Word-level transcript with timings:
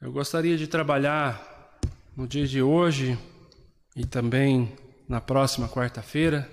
Eu 0.00 0.12
gostaria 0.12 0.56
de 0.56 0.68
trabalhar 0.68 1.76
no 2.16 2.24
dia 2.28 2.46
de 2.46 2.62
hoje 2.62 3.18
e 3.96 4.06
também 4.06 4.72
na 5.08 5.20
próxima 5.20 5.68
quarta-feira 5.68 6.48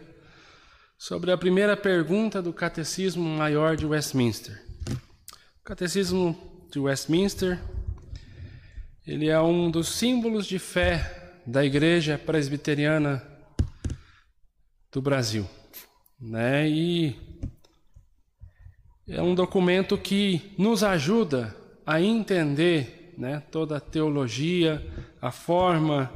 sobre 0.97 1.31
a 1.31 1.38
primeira 1.38 1.78
pergunta 1.78 2.42
do 2.42 2.52
Catecismo 2.52 3.23
Maior 3.23 3.76
de 3.76 3.86
Westminster. 3.86 4.60
O 5.62 5.63
Catecismo 5.63 6.66
de 6.71 6.79
Westminster, 6.79 7.62
ele 9.05 9.29
é 9.29 9.39
um 9.39 9.70
dos 9.70 9.89
símbolos 9.89 10.48
de 10.48 10.57
fé 10.57 11.39
da 11.46 11.64
Igreja 11.64 12.18
Presbiteriana 12.18 13.21
do 14.91 15.04
Brasil, 15.04 15.48
né? 16.20 16.68
E 16.68 17.16
é 19.07 19.21
um 19.21 19.36
documento 19.36 20.00
que 20.00 20.55
nos 20.57 20.82
ajuda 20.82 21.55
a 21.86 22.02
entender 22.02 23.04
né, 23.18 23.41
toda 23.52 23.77
a 23.77 23.79
teologia, 23.79 24.86
a 25.21 25.32
forma 25.32 26.11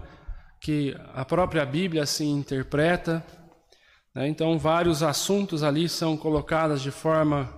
que 0.60 0.96
a 1.14 1.24
própria 1.24 1.66
Bíblia 1.66 2.06
se 2.06 2.26
interpreta. 2.26 3.26
Né? 4.14 4.28
Então, 4.28 4.58
vários 4.60 5.02
assuntos 5.02 5.64
ali 5.64 5.88
são 5.88 6.18
colocados 6.18 6.82
de 6.82 6.92
forma 6.92 7.54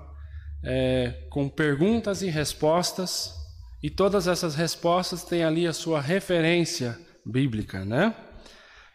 é, 0.64 1.26
com 1.30 1.50
perguntas 1.50 2.22
e 2.22 2.30
respostas, 2.30 3.36
e 3.82 3.90
todas 3.90 4.28
essas 4.28 4.54
respostas 4.54 5.24
têm 5.24 5.44
ali 5.44 5.66
a 5.66 5.74
sua 5.74 6.00
referência 6.00 7.00
bíblica, 7.26 7.84
né? 7.84 8.14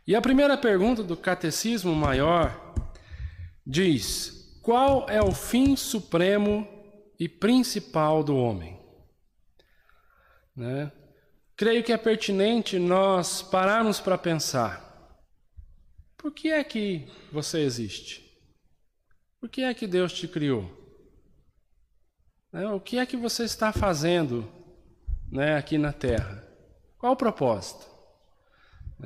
E 0.06 0.14
a 0.14 0.20
primeira 0.20 0.56
pergunta 0.56 1.02
do 1.02 1.16
Catecismo 1.16 1.92
Maior 1.92 2.74
diz: 3.66 4.60
Qual 4.62 5.10
é 5.10 5.20
o 5.20 5.33
fim 5.33 5.74
supremo 5.74 6.66
e 7.19 7.28
principal 7.28 8.22
do 8.22 8.36
homem? 8.36 8.75
Né? 10.56 10.91
Creio 11.55 11.84
que 11.84 11.92
é 11.92 11.96
pertinente 11.98 12.78
nós 12.78 13.42
pararmos 13.42 14.01
para 14.01 14.16
pensar: 14.16 15.20
por 16.17 16.33
que 16.33 16.50
é 16.50 16.64
que 16.64 17.06
você 17.30 17.61
existe? 17.61 18.25
Por 19.39 19.50
que 19.50 19.62
é 19.62 19.75
que 19.75 19.86
Deus 19.86 20.12
te 20.12 20.27
criou? 20.27 20.70
Né? 22.50 22.67
O 22.69 22.80
que 22.80 22.98
é 22.98 23.05
que 23.05 23.17
você 23.17 23.45
está 23.45 23.72
fazendo 23.72 24.50
né, 25.30 25.56
aqui 25.56 25.77
na 25.77 25.92
Terra? 25.92 26.42
Qual 26.98 27.12
o 27.12 27.17
propósito? 27.17 27.86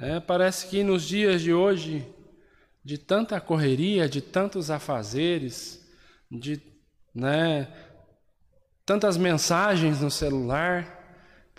É, 0.01 0.21
parece 0.21 0.69
que 0.69 0.85
nos 0.85 1.03
dias 1.03 1.43
de 1.43 1.53
hoje, 1.53 2.07
de 2.85 2.97
tanta 2.97 3.41
correria, 3.41 4.09
de 4.09 4.21
tantos 4.21 4.71
afazeres, 4.71 5.85
de 6.31 6.63
né, 7.13 7.69
tantas 8.87 9.17
mensagens 9.17 10.01
no 10.01 10.11
celular, 10.11 11.00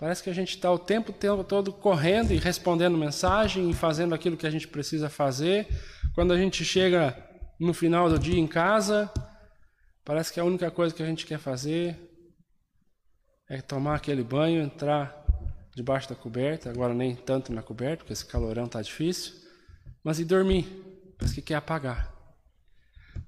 Parece 0.02 0.20
que 0.20 0.30
a 0.30 0.34
gente 0.34 0.56
está 0.56 0.68
o 0.68 0.80
tempo 0.80 1.12
todo 1.12 1.72
correndo 1.72 2.32
e 2.32 2.36
respondendo 2.36 2.98
mensagem 2.98 3.70
e 3.70 3.72
fazendo 3.72 4.12
aquilo 4.12 4.36
que 4.36 4.48
a 4.48 4.50
gente 4.50 4.66
precisa 4.66 5.08
fazer. 5.08 5.68
Quando 6.12 6.32
a 6.32 6.36
gente 6.36 6.64
chega 6.64 7.16
no 7.56 7.72
final 7.72 8.10
do 8.10 8.18
dia 8.18 8.40
em 8.40 8.48
casa, 8.48 9.08
parece 10.04 10.32
que 10.32 10.40
a 10.40 10.44
única 10.44 10.72
coisa 10.72 10.92
que 10.92 11.04
a 11.04 11.06
gente 11.06 11.24
quer 11.24 11.38
fazer 11.38 11.96
é 13.48 13.62
tomar 13.62 13.94
aquele 13.94 14.24
banho, 14.24 14.60
entrar 14.60 15.24
debaixo 15.72 16.08
da 16.08 16.16
coberta, 16.16 16.68
agora 16.68 16.92
nem 16.92 17.14
tanto 17.14 17.52
na 17.52 17.62
coberta, 17.62 17.98
porque 17.98 18.12
esse 18.12 18.26
calorão 18.26 18.64
está 18.64 18.82
difícil, 18.82 19.34
mas 20.02 20.18
e 20.18 20.24
dormir, 20.24 20.64
parece 21.16 21.36
que 21.36 21.42
quer 21.42 21.54
apagar. 21.54 22.12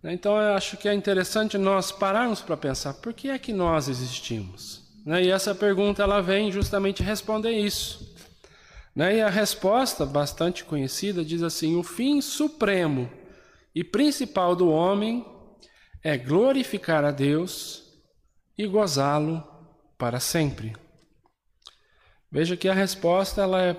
Então 0.03 0.37
eu 0.43 0.55
acho 0.55 0.77
que 0.77 0.89
é 0.89 0.93
interessante 0.93 1.57
nós 1.57 1.93
pararmos 1.93 2.41
para 2.41 2.57
pensar 2.57 2.95
por 2.95 3.15
que 3.15 3.31
é 3.31 3.39
que 3.39 3.53
nós 3.53 3.87
existimos. 3.87 4.84
Né? 5.05 5.25
E 5.25 5.31
essa 5.31 5.55
pergunta 5.55 6.03
ela 6.03 6.21
vem 6.23 6.51
justamente 6.51 7.03
responder 7.03 7.51
isso. 7.51 8.15
Né? 8.95 9.17
E 9.17 9.21
a 9.21 9.29
resposta, 9.29 10.07
bastante 10.07 10.65
conhecida, 10.65 11.25
diz 11.25 11.43
assim: 11.43 11.77
o 11.77 11.83
fim 11.83 12.21
supremo 12.21 13.11
e 13.75 13.85
principal 13.85 14.57
do 14.57 14.71
homem 14.71 15.27
é 16.03 16.17
glorificar 16.17 17.05
a 17.05 17.11
Deus 17.11 17.83
e 18.57 18.67
gozá-lo 18.67 19.43
para 19.99 20.21
sempre. 20.21 20.75
Veja 22.31 22.57
que 22.57 22.69
a 22.69 22.75
resposta 22.75 23.43
ela 23.43 23.63
é, 23.63 23.77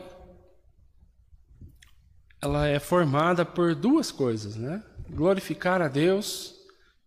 ela 2.41 2.67
é 2.67 2.79
formada 2.79 3.45
por 3.45 3.73
duas 3.73 4.11
coisas, 4.11 4.55
né? 4.55 4.83
Glorificar 5.09 5.81
a 5.81 5.87
Deus 5.87 6.55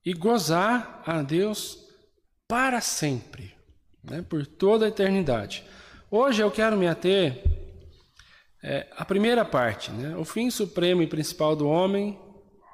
e 0.05 0.12
gozar 0.12 1.03
a 1.05 1.23
Deus 1.23 1.87
para 2.47 2.81
sempre 2.81 3.58
né, 4.11 4.25
por 4.29 4.47
toda 4.47 4.85
a 4.85 4.89
eternidade. 4.89 5.65
Hoje 6.11 6.43
eu 6.43 6.51
quero 6.51 6.77
me 6.77 6.87
ater 6.87 7.43
é, 8.63 8.87
à 8.97 9.05
primeira 9.05 9.45
parte, 9.45 9.91
né, 9.91 10.17
o 10.17 10.25
fim 10.25 10.51
supremo 10.51 11.03
e 11.03 11.07
principal 11.07 11.55
do 11.55 11.69
homem 11.69 12.19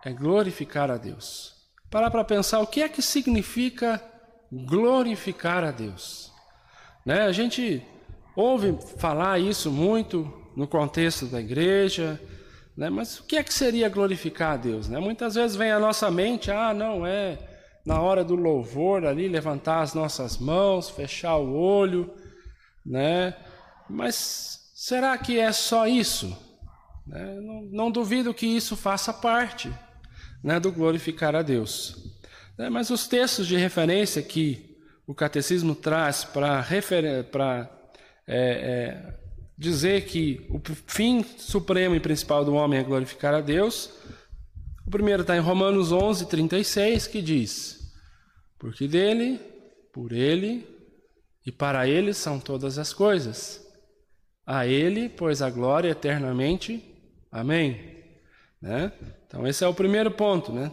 é 0.05 0.13
glorificar 0.13 0.91
a 0.91 0.97
Deus. 0.97 1.55
Parar 1.91 2.11
para 2.11 2.25
pensar 2.25 2.61
o 2.61 2.67
que 2.67 2.83
é 2.83 2.89
que 2.89 3.03
significa 3.03 4.03
glorificar 4.53 5.65
a 5.65 5.71
Deus. 5.71 6.33
Né, 7.05 7.23
a 7.23 7.33
gente 7.33 7.83
ouve 8.37 8.77
falar 8.99 9.39
isso 9.39 9.71
muito 9.71 10.33
no 10.57 10.67
contexto 10.67 11.27
da 11.27 11.41
igreja, 11.41 12.21
né, 12.77 12.89
mas 12.89 13.19
o 13.19 13.25
que 13.25 13.37
é 13.37 13.43
que 13.43 13.53
seria 13.53 13.89
glorificar 13.89 14.53
a 14.53 14.57
Deus? 14.57 14.89
Né? 14.89 14.99
Muitas 14.99 15.35
vezes 15.35 15.57
vem 15.57 15.71
à 15.71 15.79
nossa 15.79 16.11
mente, 16.11 16.51
ah, 16.51 16.73
não 16.73 17.07
é 17.07 17.54
na 17.85 18.01
hora 18.01 18.25
do 18.25 18.35
louvor 18.35 19.05
ali, 19.05 19.29
levantar 19.29 19.83
as 19.83 19.95
nossas 19.95 20.39
mãos, 20.39 20.89
fechar 20.89 21.37
o 21.37 21.55
olho, 21.55 22.11
né? 22.85 23.37
Mas 23.89 24.73
será 24.75 25.17
que 25.19 25.39
é 25.39 25.53
só 25.53 25.87
isso? 25.87 26.37
Né? 27.07 27.39
Não, 27.41 27.63
não, 27.63 27.91
duvido 27.91 28.33
que 28.33 28.47
isso 28.47 28.77
faça 28.77 29.13
parte 29.13 29.73
né, 30.43 30.59
do 30.59 30.73
glorificar 30.73 31.35
a 31.35 31.43
Deus. 31.43 32.15
Né? 32.57 32.71
Mas 32.71 32.91
os 32.91 33.07
textos 33.07 33.47
de 33.47 33.57
referência 33.57 34.23
que 34.23 34.79
o 35.07 35.15
catecismo 35.15 35.75
traz 35.75 36.25
para 36.25 36.61
refer... 36.61 37.05
é, 37.05 37.27
é, 38.27 39.15
dizer 39.57 40.07
que 40.07 40.47
o 40.51 40.61
fim 40.87 41.23
supremo 41.23 41.95
e 41.95 42.01
principal 42.01 42.45
do 42.45 42.55
homem 42.55 42.81
é 42.81 42.83
glorificar 42.83 43.35
a 43.35 43.41
Deus, 43.41 43.91
primeiro 44.95 45.23
está 45.23 45.37
em 45.37 45.41
Romanos 45.41 45.91
11, 45.91 46.27
36, 46.27 47.09
que 47.09 47.21
diz: 47.21 47.93
Porque 48.57 48.87
dele, 48.87 49.41
por 49.93 50.13
ele 50.13 50.65
e 51.45 51.51
para 51.51 51.89
ele 51.89 52.15
são 52.15 52.39
todas 52.39 52.79
as 52.79 52.93
coisas. 52.93 53.61
A 54.47 54.69
ele, 54.69 55.09
pois 55.09 55.43
a 55.43 55.51
glória 55.51 55.91
eternamente. 55.91 56.81
Amém. 57.33 58.05
Né? 58.63 58.93
Então, 59.27 59.45
esse 59.45 59.65
é 59.65 59.67
o 59.67 59.75
primeiro 59.75 60.13
ponto. 60.13 60.53
Né? 60.53 60.71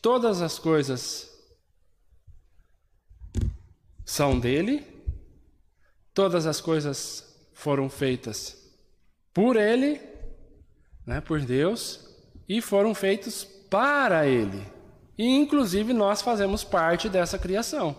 Todas 0.00 0.40
as 0.40 0.58
coisas 0.58 1.28
são 4.06 4.40
dele, 4.40 4.86
todas 6.14 6.46
as 6.46 6.62
coisas 6.62 7.38
foram 7.52 7.90
feitas 7.90 8.56
por 9.34 9.56
ele, 9.56 10.00
né, 11.06 11.20
por 11.20 11.40
Deus, 11.40 12.09
e 12.50 12.60
foram 12.60 12.92
feitos 12.96 13.44
para 13.44 14.26
Ele. 14.26 14.60
E 15.16 15.24
inclusive 15.24 15.92
nós 15.92 16.20
fazemos 16.20 16.64
parte 16.64 17.08
dessa 17.08 17.38
criação. 17.38 17.94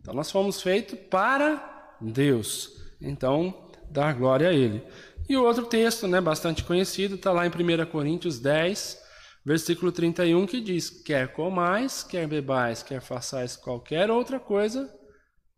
Então 0.00 0.14
nós 0.14 0.30
fomos 0.30 0.62
feitos 0.62 0.96
para 1.10 1.96
Deus. 2.00 2.70
Então, 3.00 3.72
dar 3.90 4.14
glória 4.14 4.50
a 4.50 4.52
Ele. 4.52 4.84
E 5.28 5.36
outro 5.36 5.66
texto, 5.66 6.06
né, 6.06 6.20
bastante 6.20 6.62
conhecido, 6.62 7.16
está 7.16 7.32
lá 7.32 7.44
em 7.44 7.50
1 7.50 7.86
Coríntios 7.90 8.38
10, 8.38 9.02
versículo 9.44 9.90
31, 9.90 10.46
que 10.46 10.60
diz: 10.60 10.90
Quer 10.90 11.32
comais, 11.32 12.04
quer 12.04 12.28
bebais, 12.28 12.84
quer 12.84 13.00
façais 13.00 13.56
qualquer 13.56 14.12
outra 14.12 14.38
coisa, 14.38 14.88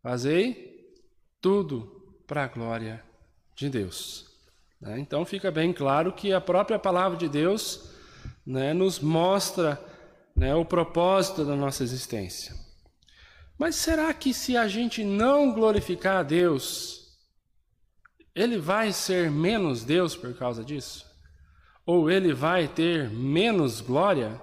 fazei 0.02 0.94
tudo 1.42 2.16
para 2.26 2.44
a 2.44 2.48
glória 2.48 3.04
de 3.54 3.68
Deus. 3.68 4.24
Né? 4.80 4.98
Então 4.98 5.26
fica 5.26 5.50
bem 5.50 5.74
claro 5.74 6.10
que 6.14 6.32
a 6.32 6.40
própria 6.40 6.78
palavra 6.78 7.18
de 7.18 7.28
Deus 7.28 7.89
né, 8.50 8.74
nos 8.74 8.98
mostra 8.98 9.80
né, 10.34 10.54
o 10.56 10.64
propósito 10.64 11.44
da 11.44 11.54
nossa 11.54 11.84
existência. 11.84 12.52
Mas 13.56 13.76
será 13.76 14.12
que 14.12 14.34
se 14.34 14.56
a 14.56 14.66
gente 14.66 15.04
não 15.04 15.52
glorificar 15.52 16.16
a 16.16 16.22
Deus, 16.24 17.16
ele 18.34 18.58
vai 18.58 18.92
ser 18.92 19.30
menos 19.30 19.84
Deus 19.84 20.16
por 20.16 20.34
causa 20.34 20.64
disso? 20.64 21.06
Ou 21.86 22.10
ele 22.10 22.34
vai 22.34 22.66
ter 22.66 23.08
menos 23.08 23.80
glória? 23.80 24.40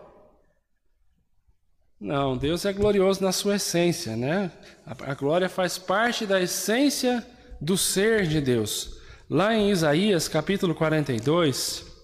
Não, 2.00 2.38
Deus 2.38 2.64
é 2.64 2.72
glorioso 2.72 3.22
na 3.22 3.34
sua 3.34 3.56
essência, 3.56 4.16
né? 4.16 4.52
A, 4.86 5.12
a 5.12 5.16
glória 5.16 5.50
faz 5.50 5.78
parte 5.78 6.26
da 6.26 6.40
essência 6.40 7.26
do 7.60 7.78
ser 7.78 8.26
de 8.26 8.40
Deus. 8.40 9.02
Lá 9.30 9.54
em 9.54 9.70
Isaías 9.70 10.30
capítulo 10.30 10.74
42, 10.74 11.97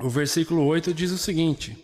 o 0.00 0.08
versículo 0.08 0.64
8 0.66 0.92
diz 0.92 1.10
o 1.10 1.18
seguinte: 1.18 1.76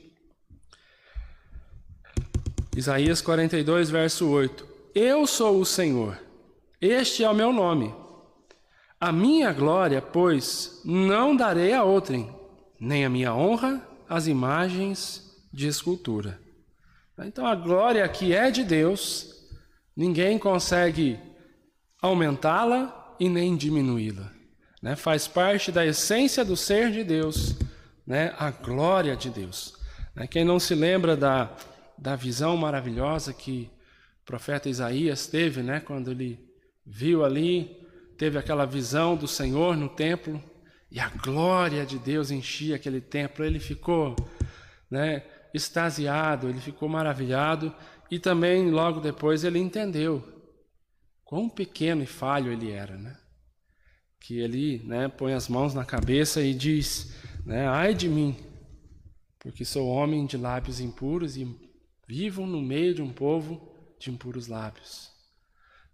Isaías 2.77 3.21
42, 3.21 3.91
verso 3.91 4.29
8: 4.29 4.67
Eu 4.95 5.27
sou 5.27 5.61
o 5.61 5.67
Senhor, 5.67 6.19
este 6.81 7.25
é 7.25 7.31
o 7.31 7.35
meu 7.35 7.53
nome. 7.53 7.95
A 9.01 9.13
minha 9.13 9.53
glória, 9.53 10.03
pois, 10.03 10.83
não 10.85 11.35
darei 11.35 11.73
a 11.73 11.83
outrem, 11.83 12.31
nem 12.79 13.05
a 13.05 13.11
minha 13.11 13.35
honra 13.35 13.87
às 14.09 14.27
imagens 14.27 15.39
de 15.53 15.67
escultura. 15.67 16.39
Então 17.19 17.47
a 17.47 17.55
glória 17.55 18.07
que 18.09 18.35
é 18.35 18.51
de 18.51 18.65
Deus, 18.65 19.35
ninguém 19.97 20.39
consegue 20.39 21.19
aumentá-la 22.01 23.17
e 23.19 23.29
nem 23.29 23.57
diminuí-la. 23.57 24.31
Né? 24.83 24.97
Faz 24.97 25.29
parte 25.29 25.71
da 25.71 25.85
essência 25.85 26.45
do 26.45 26.57
ser 26.57 26.91
de 26.91 27.05
Deus, 27.05 27.57
né? 28.07 28.35
a 28.39 28.51
glória 28.51 29.17
de 29.17 29.31
Deus. 29.31 29.77
Né? 30.15 30.27
Quem 30.27 30.45
não 30.45 30.59
se 30.59 30.75
lembra 30.75 31.17
da, 31.17 31.55
da 31.97 32.17
visão 32.17 32.57
maravilhosa 32.57 33.33
que 33.33 33.71
o 34.23 34.25
profeta 34.25 34.69
Isaías 34.69 35.27
teve, 35.27 35.63
né? 35.63 35.81
quando 35.81 36.11
ele 36.11 36.39
viu 36.85 37.25
ali, 37.25 37.77
teve 38.17 38.39
aquela 38.39 38.67
visão 38.67 39.17
do 39.17 39.27
Senhor 39.27 39.77
no 39.77 39.89
templo, 39.89 40.43
e 40.91 40.99
a 40.99 41.09
glória 41.09 41.87
de 41.87 41.99
Deus 41.99 42.31
enchia 42.31 42.77
aquele 42.77 43.01
templo, 43.01 43.45
ele 43.45 43.61
ficou 43.61 44.17
né, 44.91 45.23
extasiado, 45.55 46.49
ele 46.49 46.61
ficou 46.61 46.89
maravilhado, 46.89 47.73
e 48.11 48.19
também 48.19 48.71
logo 48.71 49.01
depois 49.01 49.45
ele 49.45 49.59
entendeu 49.59 50.23
quão 51.25 51.49
pequeno 51.49 52.03
e 52.03 52.07
falho 52.07 52.51
ele 52.51 52.73
era, 52.73 52.97
né? 52.97 53.17
Que 54.19 54.41
ele 54.41 54.83
né, 54.85 55.07
põe 55.07 55.33
as 55.33 55.49
mãos 55.49 55.73
na 55.73 55.85
cabeça 55.85 56.43
e 56.43 56.53
diz, 56.53 57.15
né, 57.51 57.67
ai 57.67 57.93
de 57.95 58.09
mim, 58.09 58.37
porque 59.41 59.65
sou 59.65 59.89
homem 59.89 60.25
de 60.25 60.37
lábios 60.37 60.79
impuros 60.79 61.37
e 61.37 61.53
vivo 62.07 62.47
no 62.47 62.63
meio 62.63 62.95
de 62.95 63.03
um 63.03 63.13
povo 63.13 63.75
de 63.99 64.09
impuros 64.09 64.47
lábios. 64.47 65.11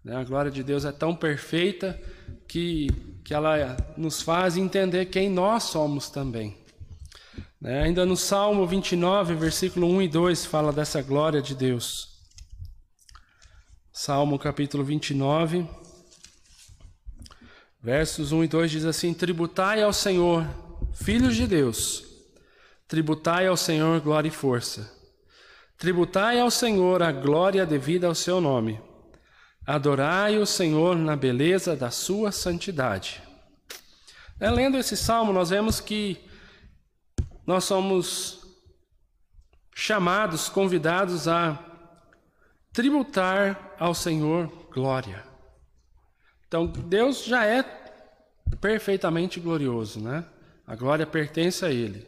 Né, 0.04 0.14
a 0.14 0.22
glória 0.22 0.50
de 0.50 0.62
Deus 0.62 0.84
é 0.84 0.92
tão 0.92 1.16
perfeita 1.16 1.98
que, 2.46 2.88
que 3.24 3.32
ela 3.32 3.74
nos 3.96 4.20
faz 4.20 4.58
entender 4.58 5.06
quem 5.06 5.30
nós 5.30 5.62
somos 5.62 6.10
também. 6.10 6.54
Né, 7.58 7.84
ainda 7.84 8.04
no 8.04 8.18
Salmo 8.18 8.66
29, 8.66 9.34
versículo 9.34 9.88
1 9.88 10.02
e 10.02 10.08
2, 10.08 10.44
fala 10.44 10.74
dessa 10.74 11.00
glória 11.00 11.40
de 11.40 11.54
Deus. 11.54 12.20
Salmo 13.90 14.38
capítulo 14.38 14.84
29, 14.84 15.66
versos 17.82 18.30
1 18.30 18.44
e 18.44 18.48
2 18.48 18.70
diz 18.70 18.84
assim: 18.84 19.14
Tributai 19.14 19.82
ao 19.82 19.90
Senhor, 19.94 20.46
filhos 21.02 21.36
de 21.36 21.46
Deus, 21.46 22.04
tributai 22.88 23.46
ao 23.46 23.56
Senhor 23.56 24.00
glória 24.00 24.28
e 24.28 24.32
força. 24.32 24.92
Tributai 25.78 26.40
ao 26.40 26.50
Senhor 26.50 27.02
a 27.02 27.12
glória 27.12 27.66
devida 27.66 28.06
ao 28.06 28.14
seu 28.14 28.40
nome. 28.40 28.80
Adorai 29.66 30.38
o 30.38 30.46
Senhor 30.46 30.96
na 30.96 31.14
beleza 31.16 31.76
da 31.76 31.90
sua 31.90 32.32
santidade. 32.32 33.22
É, 34.40 34.50
lendo 34.50 34.78
esse 34.78 34.96
salmo, 34.96 35.32
nós 35.32 35.50
vemos 35.50 35.80
que 35.80 36.18
nós 37.46 37.64
somos 37.64 38.40
chamados, 39.74 40.48
convidados 40.48 41.28
a 41.28 41.58
tributar 42.72 43.74
ao 43.78 43.94
Senhor 43.94 44.48
glória. 44.72 45.24
Então, 46.46 46.66
Deus 46.66 47.24
já 47.24 47.44
é 47.44 47.62
perfeitamente 48.60 49.40
glorioso, 49.40 50.00
né? 50.00 50.24
A 50.66 50.74
glória 50.74 51.06
pertence 51.06 51.64
a 51.64 51.70
Ele. 51.70 52.06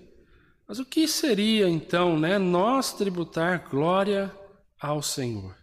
Mas 0.67 0.79
o 0.79 0.85
que 0.85 1.07
seria 1.09 1.69
então, 1.69 2.19
né, 2.19 2.37
nós 2.39 2.93
tributar 2.93 3.69
glória 3.71 4.31
ao 4.79 5.01
Senhor? 5.03 5.57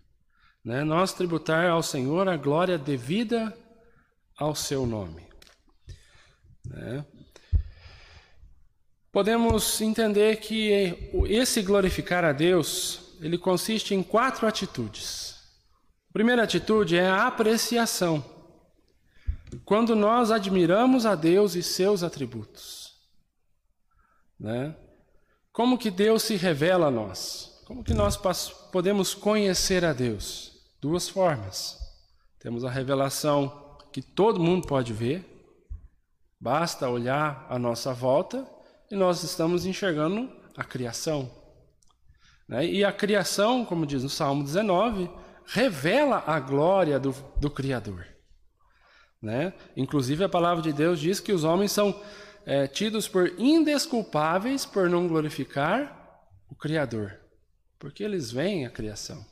Né? 0.64 0.84
Nós 0.84 1.14
tributar 1.14 1.70
ao 1.70 1.84
Senhor 1.84 2.28
a 2.28 2.36
glória 2.36 2.78
devida 2.78 3.56
ao 4.36 4.56
seu 4.56 4.86
nome. 4.88 5.28
Né? 6.66 7.06
Podemos 9.12 9.80
entender 9.80 10.38
que 10.38 11.12
esse 11.28 11.62
glorificar 11.62 12.26
a 12.26 12.32
Deus 12.32 13.16
ele 13.22 13.38
consiste 13.38 13.94
em 13.94 14.04
quatro 14.04 14.48
atitudes. 14.48 15.36
A 16.10 16.14
primeira 16.14 16.44
atitude 16.44 16.98
é 16.98 17.08
a 17.08 17.28
apreciação. 17.28 18.24
Quando 19.64 19.96
nós 19.96 20.32
admiramos 20.32 21.06
a 21.06 21.16
Deus 21.16 21.56
e 21.56 21.64
seus 21.64 22.04
atributos. 22.04 22.85
Né? 24.40 24.76
Como 25.52 25.78
que 25.78 25.90
Deus 25.90 26.24
se 26.24 26.36
revela 26.36 26.88
a 26.88 26.92
nós? 26.92 27.62
Como 27.66 27.84
que 27.84 27.94
nós 27.94 28.18
podemos 28.72 29.14
conhecer 29.14 29.84
a 29.86 29.94
Deus? 29.94 30.60
Duas 30.82 31.10
formas. 31.10 31.80
Temos 32.40 32.64
a 32.64 32.70
revelação 32.70 33.78
que 33.92 34.02
todo 34.02 34.40
mundo 34.40 34.68
pode 34.68 34.94
ver, 34.94 35.24
basta 36.40 36.90
olhar 36.90 37.48
à 37.50 37.58
nossa 37.58 37.94
volta 37.94 38.46
e 38.92 38.96
nós 38.96 39.24
estamos 39.24 39.66
enxergando 39.66 40.30
a 40.56 40.64
criação. 40.64 41.32
Né? 42.48 42.66
E 42.66 42.84
a 42.84 42.92
criação, 42.92 43.66
como 43.66 43.86
diz 43.86 44.04
no 44.04 44.10
Salmo 44.10 44.44
19, 44.44 45.10
revela 45.46 46.24
a 46.28 46.40
glória 46.40 47.00
do, 47.00 47.16
do 47.38 47.50
Criador. 47.50 48.06
Né? 49.22 49.54
Inclusive, 49.76 50.24
a 50.24 50.30
palavra 50.30 50.62
de 50.62 50.72
Deus 50.72 51.00
diz 51.00 51.20
que 51.20 51.34
os 51.34 51.44
homens 51.44 51.72
são 51.72 52.00
é, 52.46 52.68
tidos 52.68 53.08
por 53.08 53.34
indesculpáveis 53.40 54.66
por 54.66 54.90
não 54.90 55.08
glorificar 55.08 56.24
o 56.50 56.56
Criador, 56.56 57.20
porque 57.80 58.04
eles 58.04 58.32
veem 58.32 58.66
a 58.66 58.70
criação. 58.70 59.26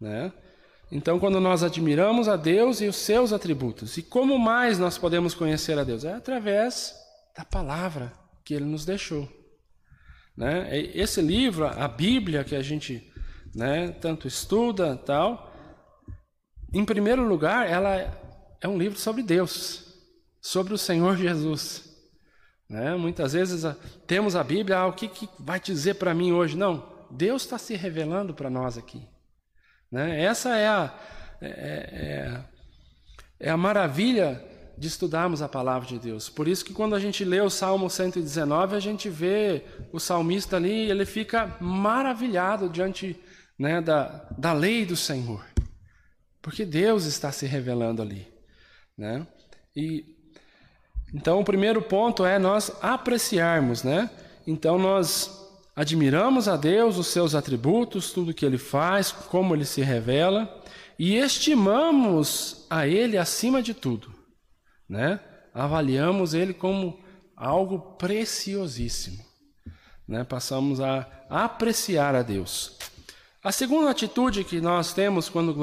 Né? 0.00 0.32
Então, 0.90 1.20
quando 1.20 1.38
nós 1.40 1.62
admiramos 1.62 2.26
a 2.26 2.36
Deus 2.36 2.80
e 2.80 2.88
os 2.88 2.96
seus 2.96 3.32
atributos, 3.32 3.96
e 3.96 4.02
como 4.02 4.38
mais 4.38 4.78
nós 4.78 4.98
podemos 4.98 5.34
conhecer 5.34 5.78
a 5.78 5.84
Deus? 5.84 6.04
É 6.04 6.14
através 6.14 6.94
da 7.36 7.44
palavra 7.44 8.12
que 8.44 8.54
Ele 8.54 8.64
nos 8.64 8.84
deixou. 8.84 9.28
Né? 10.36 10.74
Esse 10.94 11.20
livro, 11.20 11.66
a 11.66 11.86
Bíblia 11.86 12.42
que 12.42 12.56
a 12.56 12.62
gente 12.62 13.12
né, 13.54 13.90
tanto 14.00 14.26
estuda 14.26 14.96
tal, 14.96 15.54
em 16.72 16.84
primeiro 16.84 17.26
lugar, 17.26 17.68
ela 17.68 17.96
é 18.60 18.66
um 18.66 18.78
livro 18.78 18.98
sobre 18.98 19.22
Deus, 19.22 19.84
sobre 20.40 20.72
o 20.72 20.78
Senhor 20.78 21.16
Jesus. 21.16 21.89
Né? 22.70 22.94
Muitas 22.94 23.32
vezes 23.32 23.64
temos 24.06 24.36
a 24.36 24.44
Bíblia, 24.44 24.78
ah, 24.78 24.86
o 24.86 24.92
que, 24.92 25.08
que 25.08 25.28
vai 25.40 25.58
dizer 25.58 25.94
para 25.94 26.14
mim 26.14 26.30
hoje? 26.30 26.56
Não, 26.56 26.88
Deus 27.10 27.42
está 27.42 27.58
se 27.58 27.74
revelando 27.74 28.32
para 28.32 28.48
nós 28.48 28.78
aqui. 28.78 29.02
Né? 29.90 30.22
Essa 30.22 30.56
é 30.56 30.68
a, 30.68 30.94
é, 31.40 31.48
é, 31.48 32.44
é 33.40 33.50
a 33.50 33.56
maravilha 33.56 34.40
de 34.78 34.86
estudarmos 34.86 35.42
a 35.42 35.48
palavra 35.48 35.88
de 35.88 35.98
Deus. 35.98 36.28
Por 36.28 36.46
isso 36.46 36.64
que 36.64 36.72
quando 36.72 36.94
a 36.94 37.00
gente 37.00 37.24
lê 37.24 37.40
o 37.40 37.50
Salmo 37.50 37.90
119, 37.90 38.76
a 38.76 38.80
gente 38.80 39.10
vê 39.10 39.64
o 39.92 39.98
salmista 39.98 40.56
ali, 40.56 40.88
ele 40.88 41.04
fica 41.04 41.56
maravilhado 41.60 42.68
diante 42.68 43.18
né, 43.58 43.80
da, 43.80 44.28
da 44.38 44.52
lei 44.52 44.86
do 44.86 44.96
Senhor. 44.96 45.44
Porque 46.40 46.64
Deus 46.64 47.04
está 47.04 47.32
se 47.32 47.46
revelando 47.46 48.00
ali. 48.00 48.26
Né? 48.96 49.26
E, 49.74 50.19
então, 51.14 51.40
o 51.40 51.44
primeiro 51.44 51.82
ponto 51.82 52.24
é 52.24 52.38
nós 52.38 52.72
apreciarmos. 52.80 53.82
Né? 53.82 54.08
Então, 54.46 54.78
nós 54.78 55.48
admiramos 55.74 56.48
a 56.48 56.56
Deus, 56.56 56.98
os 56.98 57.08
seus 57.08 57.34
atributos, 57.34 58.12
tudo 58.12 58.34
que 58.34 58.44
Ele 58.44 58.58
faz, 58.58 59.10
como 59.12 59.54
Ele 59.54 59.64
se 59.64 59.82
revela, 59.82 60.62
e 60.98 61.16
estimamos 61.16 62.66
a 62.68 62.86
Ele 62.86 63.16
acima 63.16 63.62
de 63.62 63.74
tudo 63.74 64.20
né? 64.90 65.20
Avaliamos 65.54 66.34
ele 66.34 66.52
como 66.52 66.98
algo 67.36 67.78
preciosíssimo, 67.96 69.24
né? 70.06 70.24
Passamos 70.24 70.80
a 70.80 71.06
apreciar 71.30 72.16
a 72.16 72.22
Deus. 72.22 72.76
A 73.42 73.52
segunda 73.52 73.88
atitude 73.88 74.42
que 74.42 74.60
nós 74.60 74.92
temos 74.92 75.28
quando 75.28 75.54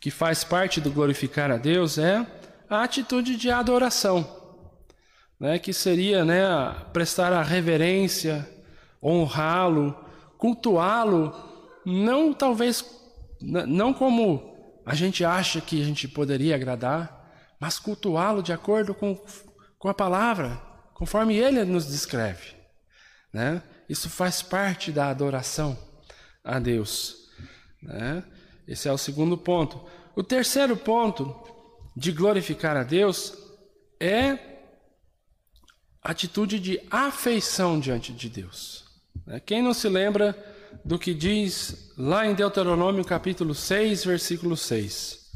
que 0.00 0.10
faz 0.10 0.42
parte 0.42 0.80
do 0.80 0.90
glorificar 0.90 1.50
a 1.50 1.58
Deus 1.58 1.98
é 1.98 2.26
a 2.68 2.82
atitude 2.82 3.36
de 3.36 3.50
adoração, 3.50 4.26
né? 5.38 5.58
Que 5.58 5.72
seria, 5.72 6.24
né, 6.24 6.44
prestar 6.92 7.32
a 7.32 7.42
reverência, 7.42 8.48
honrá-lo, 9.02 9.96
cultuá-lo, 10.38 11.34
não 11.84 12.32
talvez 12.32 12.84
não 13.40 13.92
como 13.92 14.54
a 14.86 14.94
gente 14.94 15.24
acha 15.24 15.60
que 15.60 15.80
a 15.80 15.84
gente 15.84 16.08
poderia 16.08 16.54
agradar, 16.54 17.54
mas 17.60 17.78
cultuá-lo 17.78 18.42
de 18.42 18.52
acordo 18.52 18.94
com, 18.94 19.18
com 19.78 19.88
a 19.88 19.94
palavra, 19.94 20.60
conforme 20.94 21.36
ele 21.36 21.64
nos 21.64 21.86
descreve. 21.86 22.54
Né? 23.32 23.62
Isso 23.88 24.08
faz 24.08 24.42
parte 24.42 24.92
da 24.92 25.08
adoração 25.08 25.76
a 26.42 26.58
Deus. 26.58 27.28
Né? 27.82 28.22
Esse 28.66 28.88
é 28.88 28.92
o 28.92 28.98
segundo 28.98 29.36
ponto. 29.36 29.84
O 30.14 30.22
terceiro 30.22 30.76
ponto 30.76 31.53
de 31.96 32.12
glorificar 32.12 32.76
a 32.76 32.82
Deus 32.82 33.34
é 34.00 34.38
atitude 36.02 36.58
de 36.58 36.80
afeição 36.90 37.78
diante 37.80 38.12
de 38.12 38.28
Deus. 38.28 38.84
Né? 39.26 39.40
Quem 39.40 39.62
não 39.62 39.72
se 39.72 39.88
lembra 39.88 40.36
do 40.84 40.98
que 40.98 41.14
diz 41.14 41.92
lá 41.96 42.26
em 42.26 42.34
Deuteronômio 42.34 43.04
capítulo 43.04 43.54
6, 43.54 44.04
versículo 44.04 44.56
6? 44.56 45.32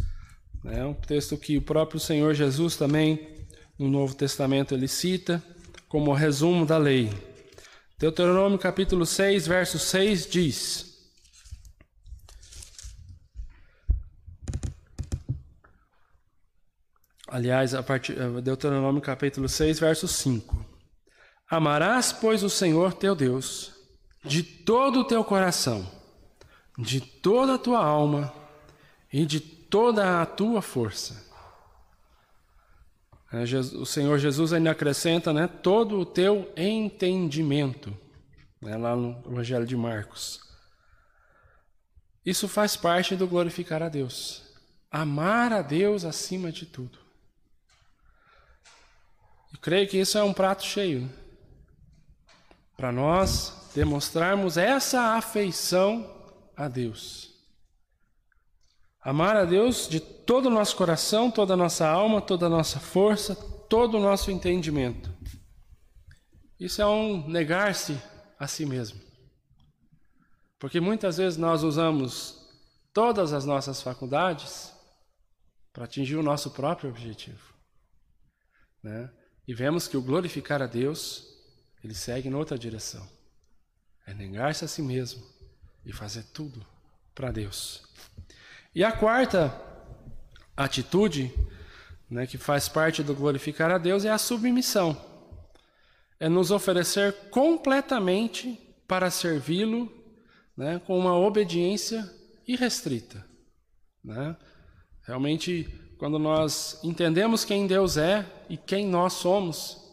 É 0.67 0.85
um 0.85 0.93
texto 0.93 1.37
que 1.37 1.57
o 1.57 1.63
próprio 1.63 2.01
Senhor 2.01 2.35
Jesus 2.35 2.77
também, 2.77 3.47
no 3.79 3.89
Novo 3.89 4.15
Testamento, 4.15 4.75
ele 4.75 4.89
cita 4.89 5.43
como 5.89 6.13
resumo 6.13 6.67
da 6.67 6.77
lei. 6.77 7.11
Deuteronômio 7.99 8.59
capítulo 8.59 9.07
6, 9.07 9.47
verso 9.47 9.79
6 9.79 10.27
diz: 10.27 10.88
Aliás, 17.31 17.75
a 17.75 17.83
partir, 17.83 18.19
eh, 18.19 18.41
Deuteronômio 18.41 19.03
capítulo 19.03 19.49
6, 19.49 19.79
verso 19.79 20.09
5. 20.09 20.65
Amarás, 21.49 22.11
pois, 22.11 22.43
o 22.43 22.49
Senhor 22.49 22.95
teu 22.95 23.15
Deus 23.15 23.75
de 24.25 24.43
todo 24.43 25.01
o 25.01 25.05
teu 25.05 25.23
coração, 25.23 25.91
de 26.77 27.01
toda 27.01 27.55
a 27.55 27.59
tua 27.59 27.85
alma 27.85 28.33
e 29.13 29.25
de 29.25 29.41
toda 29.41 30.23
a 30.23 30.27
tua 30.27 30.63
força. 30.63 31.27
É, 33.31 33.43
o 33.77 33.85
Senhor 33.85 34.19
Jesus 34.19 34.55
ainda 34.55 34.71
acrescenta, 34.71 35.33
né, 35.33 35.47
todo 35.47 36.01
o 36.01 36.07
teu 36.07 36.51
entendimento, 36.57 37.95
né, 38.61 38.77
lá 38.77 38.97
no 38.97 39.23
Evangelho 39.31 39.67
de 39.67 39.77
Marcos. 39.77 40.41
Isso 42.25 42.49
faz 42.49 42.75
parte 42.75 43.15
do 43.17 43.27
glorificar 43.27 43.83
a 43.83 43.89
Deus. 43.89 44.43
Amar 44.91 45.53
a 45.53 45.61
Deus 45.61 46.05
acima 46.05 46.51
de 46.51 46.65
tudo. 46.65 47.08
Eu 49.53 49.59
creio 49.61 49.89
que 49.89 49.99
isso 49.99 50.19
é 50.19 50.23
um 50.23 50.33
prato 50.33 50.65
cheio. 50.65 51.11
Para 52.77 52.93
nós 52.93 53.71
demonstrarmos 53.75 54.57
essa 54.57 55.15
afeição 55.17 56.09
a 56.57 56.69
Deus. 56.69 57.33
Amar 59.01 59.37
a 59.37 59.45
Deus 59.45 59.89
de 59.89 60.01
todo 60.01 60.47
o 60.47 60.51
nosso 60.51 60.77
coração, 60.77 61.31
toda 61.31 61.55
a 61.55 61.57
nossa 61.57 61.89
alma, 61.89 62.21
toda 62.21 62.47
a 62.47 62.51
nossa 62.51 62.79
força, 62.79 63.35
todo 63.35 63.97
o 63.97 64.01
nosso 64.01 64.31
entendimento. 64.31 65.11
Isso 66.59 66.83
é 66.83 66.87
um 66.87 67.27
negar-se 67.29 68.01
a 68.39 68.47
si 68.47 68.67
mesmo. 68.67 69.01
Porque 70.59 70.81
muitas 70.81 71.17
vezes 71.17 71.39
nós 71.39 71.63
usamos 71.63 72.49
todas 72.93 73.33
as 73.33 73.45
nossas 73.45 73.81
faculdades 73.81 74.73
para 75.73 75.85
atingir 75.85 76.17
o 76.17 76.23
nosso 76.23 76.51
próprio 76.51 76.91
objetivo. 76.91 77.55
Né? 78.83 79.09
E 79.49 79.55
vemos 79.55 79.89
que 79.89 79.97
o 79.97 80.03
glorificar 80.03 80.61
a 80.61 80.67
Deus, 80.67 81.27
ele 81.83 81.95
segue 81.95 82.29
em 82.29 82.35
outra 82.35 82.59
direção. 82.59 83.09
É 84.07 84.13
negar-se 84.13 84.63
a 84.67 84.69
si 84.69 84.83
mesmo 84.83 85.25
e 85.87 85.91
fazer 85.91 86.25
tudo 86.35 86.63
para 87.15 87.31
Deus. 87.31 87.83
E 88.75 88.85
a 88.85 88.93
quarta 88.93 89.59
atitude, 90.55 91.33
né, 92.11 92.27
que 92.27 92.37
faz 92.37 92.69
parte 92.69 93.03
do 93.03 93.15
glorificar 93.15 93.71
a 93.71 93.79
Deus, 93.79 94.05
é 94.05 94.11
a 94.11 94.19
submissão. 94.19 95.03
É 96.21 96.29
nos 96.29 96.51
oferecer 96.51 97.15
completamente 97.31 98.61
para 98.87 99.11
servi-lo, 99.11 99.91
né, 100.55 100.79
com 100.87 100.99
uma 100.99 101.17
obediência 101.17 102.07
irrestrita. 102.47 103.25
Né? 104.05 104.37
Realmente 105.05 105.88
quando 105.99 106.19
nós 106.19 106.79
entendemos 106.85 107.45
quem 107.45 107.67
Deus 107.67 107.97
é 107.97 108.25
e 108.49 108.57
quem 108.57 108.87
nós 108.87 109.15
somos, 109.15 109.85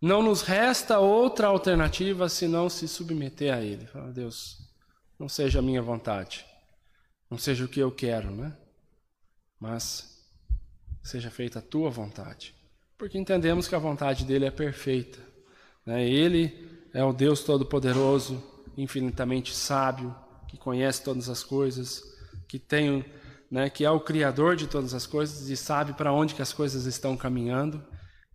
não 0.00 0.22
nos 0.22 0.42
resta 0.42 1.00
outra 1.00 1.48
alternativa 1.48 2.28
senão 2.28 2.70
se 2.70 2.86
submeter 2.86 3.52
a 3.52 3.60
Ele. 3.60 3.84
Fala, 3.86 4.12
Deus, 4.12 4.58
não 5.18 5.28
seja 5.28 5.58
a 5.58 5.62
minha 5.62 5.82
vontade, 5.82 6.46
não 7.28 7.36
seja 7.36 7.64
o 7.64 7.68
que 7.68 7.80
eu 7.80 7.90
quero, 7.90 8.30
né? 8.30 8.56
Mas 9.58 10.24
seja 11.02 11.28
feita 11.28 11.58
a 11.58 11.62
tua 11.62 11.90
vontade. 11.90 12.54
Porque 12.96 13.18
entendemos 13.18 13.66
que 13.66 13.74
a 13.74 13.80
vontade 13.80 14.24
dele 14.24 14.44
é 14.44 14.50
perfeita. 14.50 15.18
Né? 15.84 16.08
Ele 16.08 16.86
é 16.94 17.02
o 17.02 17.12
Deus 17.12 17.42
Todo-Poderoso, 17.42 18.42
infinitamente 18.76 19.54
sábio, 19.54 20.14
que 20.46 20.56
conhece 20.56 21.02
todas 21.02 21.28
as 21.28 21.42
coisas, 21.42 22.02
que 22.46 22.58
tem 22.58 23.04
né, 23.50 23.70
que 23.70 23.84
é 23.84 23.90
o 23.90 24.00
criador 24.00 24.56
de 24.56 24.66
todas 24.66 24.92
as 24.94 25.06
coisas 25.06 25.48
e 25.48 25.56
sabe 25.56 25.94
para 25.94 26.12
onde 26.12 26.34
que 26.34 26.42
as 26.42 26.52
coisas 26.52 26.84
estão 26.84 27.16
caminhando. 27.16 27.82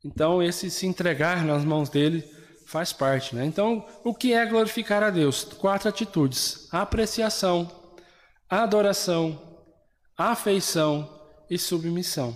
Então, 0.03 0.41
esse 0.41 0.69
se 0.69 0.85
entregar 0.85 1.45
nas 1.45 1.63
mãos 1.63 1.89
dele 1.89 2.23
faz 2.65 2.91
parte. 2.91 3.35
Né? 3.35 3.45
Então, 3.45 3.85
o 4.03 4.13
que 4.13 4.33
é 4.33 4.45
glorificar 4.45 5.03
a 5.03 5.09
Deus? 5.09 5.43
Quatro 5.43 5.87
atitudes: 5.87 6.67
apreciação, 6.71 7.71
adoração, 8.49 9.61
afeição 10.17 11.21
e 11.49 11.57
submissão. 11.57 12.35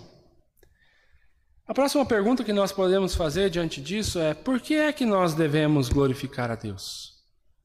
A 1.68 1.74
próxima 1.74 2.06
pergunta 2.06 2.46
que 2.46 2.54
nós 2.54 2.72
podemos 2.72 3.14
fazer 3.16 3.50
diante 3.50 3.82
disso 3.82 4.20
é: 4.20 4.34
por 4.34 4.62
que 4.62 4.76
é 4.76 4.94
que 4.94 5.06
nós 5.06 5.34
devemos 5.34 5.90
glorificar 5.90 6.50
a 6.50 6.56
Deus? 6.56 7.18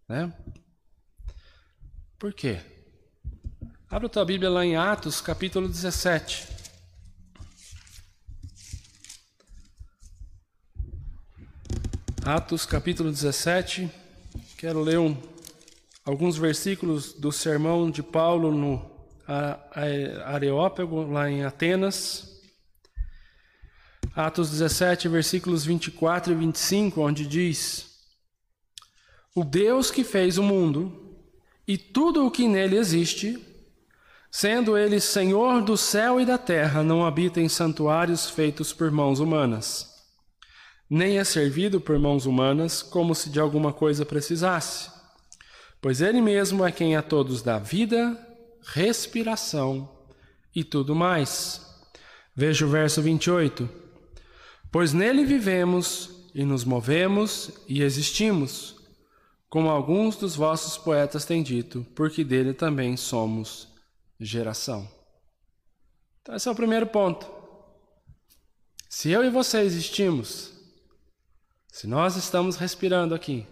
Né? 0.08 0.32
Por 2.18 2.32
quê? 2.32 2.60
Abra 3.92 4.08
tua 4.08 4.24
Bíblia 4.24 4.48
lá 4.48 4.64
em 4.64 4.74
Atos, 4.74 5.20
capítulo 5.20 5.68
17. 5.68 6.48
Atos, 12.24 12.64
capítulo 12.64 13.10
17. 13.10 13.90
Quero 14.56 14.80
ler 14.80 14.98
um, 14.98 15.14
alguns 16.06 16.38
versículos 16.38 17.12
do 17.12 17.30
sermão 17.30 17.90
de 17.90 18.02
Paulo 18.02 18.50
no 18.50 18.82
Areópago, 20.24 21.02
lá 21.02 21.30
em 21.30 21.44
Atenas. 21.44 22.40
Atos 24.16 24.48
17, 24.52 25.06
versículos 25.06 25.66
24 25.66 26.32
e 26.32 26.34
25, 26.34 26.98
onde 26.98 27.26
diz: 27.26 27.90
O 29.34 29.44
Deus 29.44 29.90
que 29.90 30.02
fez 30.02 30.38
o 30.38 30.42
mundo 30.42 31.14
e 31.68 31.76
tudo 31.76 32.26
o 32.26 32.30
que 32.30 32.48
nele 32.48 32.78
existe, 32.78 33.51
Sendo 34.34 34.78
ele 34.78 34.98
Senhor 34.98 35.60
do 35.60 35.76
céu 35.76 36.18
e 36.18 36.24
da 36.24 36.38
terra, 36.38 36.82
não 36.82 37.04
habita 37.04 37.38
em 37.38 37.50
santuários 37.50 38.30
feitos 38.30 38.72
por 38.72 38.90
mãos 38.90 39.20
humanas, 39.20 39.86
nem 40.88 41.18
é 41.18 41.24
servido 41.24 41.78
por 41.78 41.98
mãos 41.98 42.24
humanas 42.24 42.80
como 42.80 43.14
se 43.14 43.28
de 43.28 43.38
alguma 43.38 43.74
coisa 43.74 44.06
precisasse, 44.06 44.90
pois 45.82 46.00
ele 46.00 46.22
mesmo 46.22 46.64
é 46.64 46.72
quem 46.72 46.96
a 46.96 47.02
todos 47.02 47.42
dá 47.42 47.58
vida, 47.58 48.18
respiração 48.64 49.86
e 50.54 50.64
tudo 50.64 50.94
mais. 50.94 51.60
Veja 52.34 52.64
o 52.64 52.70
verso 52.70 53.02
28. 53.02 53.68
Pois 54.70 54.94
nele 54.94 55.26
vivemos 55.26 56.08
e 56.34 56.42
nos 56.42 56.64
movemos 56.64 57.50
e 57.68 57.82
existimos, 57.82 58.76
como 59.50 59.68
alguns 59.68 60.16
dos 60.16 60.34
vossos 60.34 60.78
poetas 60.78 61.26
têm 61.26 61.42
dito, 61.42 61.86
porque 61.94 62.24
dele 62.24 62.54
também 62.54 62.96
somos 62.96 63.71
geração. 64.24 64.88
Então, 66.20 66.34
esse 66.34 66.48
é 66.48 66.50
o 66.50 66.54
primeiro 66.54 66.86
ponto. 66.86 67.26
Se 68.88 69.10
eu 69.10 69.24
e 69.24 69.30
você 69.30 69.60
existimos, 69.60 70.52
se 71.72 71.86
nós 71.86 72.16
estamos 72.16 72.56
respirando 72.56 73.14
aqui, 73.14 73.46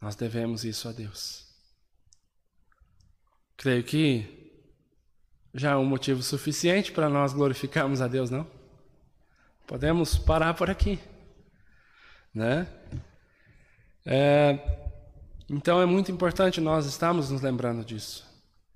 nós 0.00 0.16
devemos 0.16 0.64
isso 0.64 0.88
a 0.88 0.92
Deus. 0.92 1.46
Creio 3.56 3.84
que 3.84 4.40
já 5.52 5.72
é 5.72 5.76
um 5.76 5.84
motivo 5.84 6.22
suficiente 6.22 6.90
para 6.90 7.08
nós 7.08 7.32
glorificarmos 7.32 8.00
a 8.00 8.08
Deus, 8.08 8.30
não? 8.30 8.50
Podemos 9.66 10.16
parar 10.16 10.54
por 10.54 10.70
aqui, 10.70 10.98
né? 12.34 12.66
É, 14.06 14.58
então 15.48 15.80
é 15.80 15.86
muito 15.86 16.10
importante 16.10 16.60
nós 16.60 16.86
estarmos 16.86 17.30
nos 17.30 17.42
lembrando 17.42 17.84
disso 17.84 18.24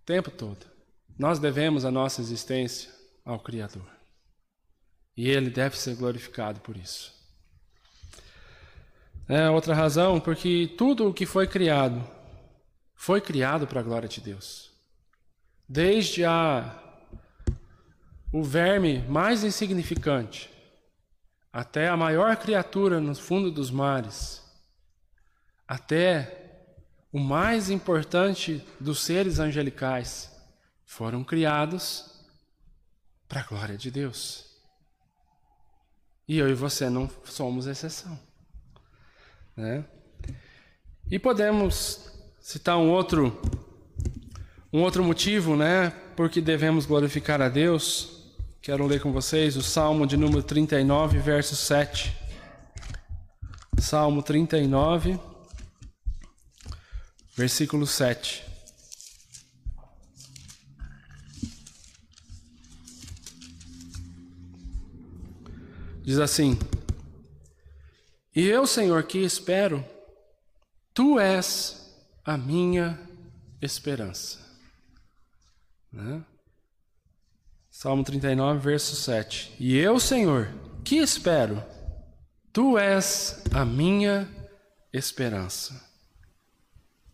o 0.03 0.05
tempo 0.05 0.31
todo. 0.31 0.74
Nós 1.19 1.39
devemos 1.39 1.85
a 1.85 1.91
nossa 1.91 2.21
existência 2.21 2.91
ao 3.25 3.39
Criador. 3.39 3.87
E 5.17 5.29
Ele 5.29 5.49
deve 5.49 5.77
ser 5.77 5.95
glorificado 5.95 6.61
por 6.61 6.77
isso. 6.77 7.15
É 9.29 9.49
outra 9.49 9.75
razão, 9.75 10.21
porque 10.21 10.75
tudo 10.77 11.09
o 11.09 11.15
que 11.15 11.25
foi 11.25 11.47
criado 11.47 12.05
foi 12.95 13.21
criado 13.21 13.67
para 13.67 13.81
a 13.81 13.83
glória 13.83 14.09
de 14.09 14.21
Deus. 14.21 14.71
Desde 15.69 16.25
a 16.25 16.81
o 18.33 18.43
verme 18.43 18.99
mais 19.09 19.45
insignificante 19.45 20.51
até 21.53 21.87
a 21.89 21.97
maior 21.97 22.37
criatura 22.37 23.01
no 23.01 23.15
fundo 23.15 23.49
dos 23.49 23.71
mares, 23.71 24.43
até 25.69 26.67
o 27.13 27.21
mais 27.21 27.71
importante 27.71 28.67
dos 28.81 29.05
seres 29.05 29.39
angelicais, 29.39 30.34
foram 30.87 31.25
criados 31.25 32.25
para 33.29 33.41
a 33.41 33.45
glória 33.45 33.77
de 33.77 33.91
Deus. 33.91 34.47
E 36.27 36.39
eu 36.39 36.49
e 36.49 36.55
você 36.55 36.89
não 36.89 37.11
somos 37.25 37.67
exceção. 37.67 38.19
Né? 39.57 39.85
E 41.11 41.19
podemos 41.19 42.11
citar 42.41 42.77
um 42.79 42.91
outro 42.91 43.41
um 44.73 44.83
outro 44.83 45.05
motivo, 45.05 45.55
né, 45.55 45.91
porque 46.17 46.41
devemos 46.41 46.85
glorificar 46.85 47.41
a 47.41 47.49
Deus, 47.49 48.15
Quero 48.65 48.87
ler 48.87 48.99
com 48.99 49.13
vocês 49.13 49.59
o 49.59 49.63
Salmo 49.63 50.07
de 50.07 50.17
número 50.17 50.43
39, 50.43 51.19
verso 51.19 51.55
7. 51.55 52.17
Salmo 53.79 54.23
39, 54.23 55.21
versículo 57.37 57.87
7. 57.87 58.43
Diz 66.05 66.19
assim: 66.19 66.59
E 68.37 68.47
eu, 68.47 68.67
Senhor, 68.67 69.03
que 69.05 69.19
espero, 69.19 69.83
tu 70.93 71.19
és 71.19 71.97
a 72.23 72.37
minha 72.37 73.01
esperança. 73.61 74.39
Né? 75.91 76.23
Salmo 77.71 78.05
39, 78.05 78.61
verso 78.61 78.95
7. 78.95 79.57
E 79.59 79.79
eu, 79.79 79.99
Senhor, 79.99 80.53
que 80.85 80.97
espero, 80.97 81.65
tu 82.53 82.77
és 82.79 83.43
a 83.53 83.65
minha 83.65 84.29
esperança. 84.93 85.83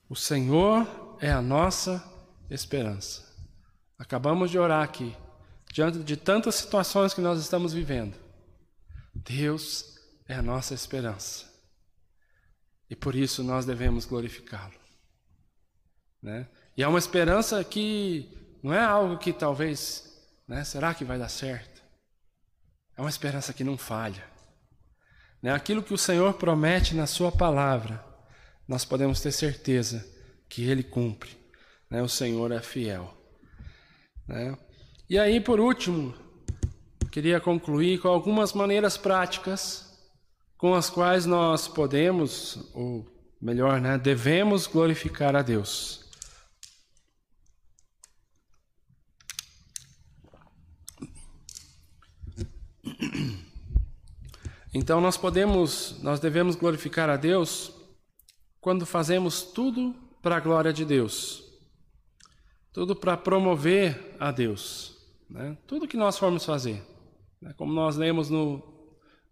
O 0.09 0.17
Senhor 0.17 1.17
é 1.21 1.31
a 1.31 1.41
nossa 1.41 2.05
esperança. 2.51 3.25
Acabamos 3.97 4.51
de 4.51 4.59
orar 4.59 4.83
aqui, 4.83 5.17
diante 5.73 6.01
de 6.01 6.17
tantas 6.17 6.57
situações 6.57 7.15
que 7.15 7.21
nós 7.21 7.39
estamos 7.39 7.73
vivendo. 7.73 8.20
Deus 9.25 9.99
é 10.29 10.35
a 10.35 10.43
nossa 10.43 10.75
esperança. 10.75 11.51
E 12.89 12.97
por 12.97 13.15
isso 13.15 13.43
nós 13.43 13.67
devemos 13.67 14.05
glorificá-lo. 14.05 14.79
Né? 16.23 16.49
E 16.77 16.83
é 16.83 16.89
uma 16.89 16.99
esperança 16.99 17.63
que 17.63 18.59
não 18.63 18.73
é 18.73 18.81
algo 18.81 19.19
que 19.19 19.33
talvez, 19.33 20.05
né, 20.47 20.65
será 20.65 20.93
que 20.95 21.05
vai 21.05 21.19
dar 21.19 21.29
certo? 21.29 21.83
É 22.97 23.01
uma 23.01 23.11
esperança 23.11 23.53
que 23.53 23.65
não 23.65 23.79
falha. 23.79 24.25
Né? 25.43 25.53
Aquilo 25.53 25.83
que 25.83 25.95
o 25.95 25.99
Senhor 25.99 26.35
promete 26.35 26.95
na 26.95 27.07
Sua 27.07 27.33
palavra, 27.33 28.05
nós 28.67 28.85
podemos 28.85 29.21
ter 29.21 29.33
certeza 29.33 30.07
que 30.49 30.69
Ele 30.69 30.83
cumpre. 30.83 31.37
Né? 31.89 32.03
O 32.03 32.09
Senhor 32.09 32.53
é 32.53 32.61
fiel. 32.61 33.17
Né? 34.27 34.57
E 35.09 35.19
aí, 35.19 35.41
por 35.41 35.59
último, 35.59 36.15
queria 37.11 37.41
concluir 37.41 38.01
com 38.01 38.09
algumas 38.09 38.53
maneiras 38.53 38.97
práticas 38.97 39.91
com 40.61 40.75
as 40.75 40.91
quais 40.91 41.25
nós 41.25 41.67
podemos, 41.67 42.71
ou 42.75 43.07
melhor, 43.41 43.81
né, 43.81 43.97
devemos 43.97 44.67
glorificar 44.67 45.35
a 45.35 45.41
Deus. 45.41 46.05
Então 54.75 55.01
nós 55.01 55.17
podemos, 55.17 55.99
nós 56.03 56.21
devemos 56.21 56.55
glorificar 56.55 57.09
a 57.09 57.17
Deus 57.17 57.73
quando 58.61 58.85
fazemos 58.85 59.43
tudo 59.43 59.95
para 60.21 60.37
a 60.37 60.41
glória 60.41 60.75
de 60.75 60.85
Deus, 60.85 61.43
tudo 62.71 62.95
para 62.95 63.17
promover 63.17 64.15
a 64.21 64.31
Deus, 64.31 64.95
né? 65.29 65.57
tudo 65.67 65.89
que 65.89 65.97
nós 65.97 66.19
formos 66.19 66.45
fazer. 66.45 66.90
Né? 67.41 67.53
Como 67.57 67.73
nós 67.73 67.97
lemos 67.97 68.29
no, 68.31 68.63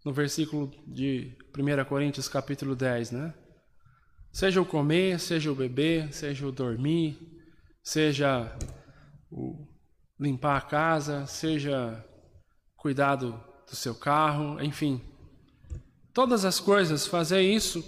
no 0.03 0.11
versículo 0.11 0.71
de 0.87 1.37
1 1.57 1.85
Coríntios 1.85 2.27
capítulo 2.27 2.75
10, 2.75 3.11
né? 3.11 3.33
Seja 4.31 4.61
o 4.61 4.65
comer, 4.65 5.19
seja 5.19 5.51
o 5.51 5.55
beber, 5.55 6.13
seja 6.13 6.47
o 6.47 6.51
dormir, 6.51 7.17
seja 7.83 8.55
o 9.31 9.67
limpar 10.19 10.57
a 10.57 10.61
casa, 10.61 11.25
seja 11.25 12.05
cuidado 12.75 13.43
do 13.67 13.75
seu 13.75 13.95
carro, 13.95 14.61
enfim. 14.61 15.01
Todas 16.13 16.45
as 16.45 16.59
coisas, 16.59 17.07
fazer 17.07 17.41
isso 17.41 17.83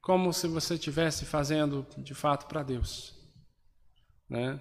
como 0.00 0.32
se 0.32 0.48
você 0.48 0.74
estivesse 0.74 1.24
fazendo 1.24 1.86
de 1.98 2.14
fato 2.14 2.46
para 2.46 2.62
Deus. 2.62 3.14
Né? 4.28 4.60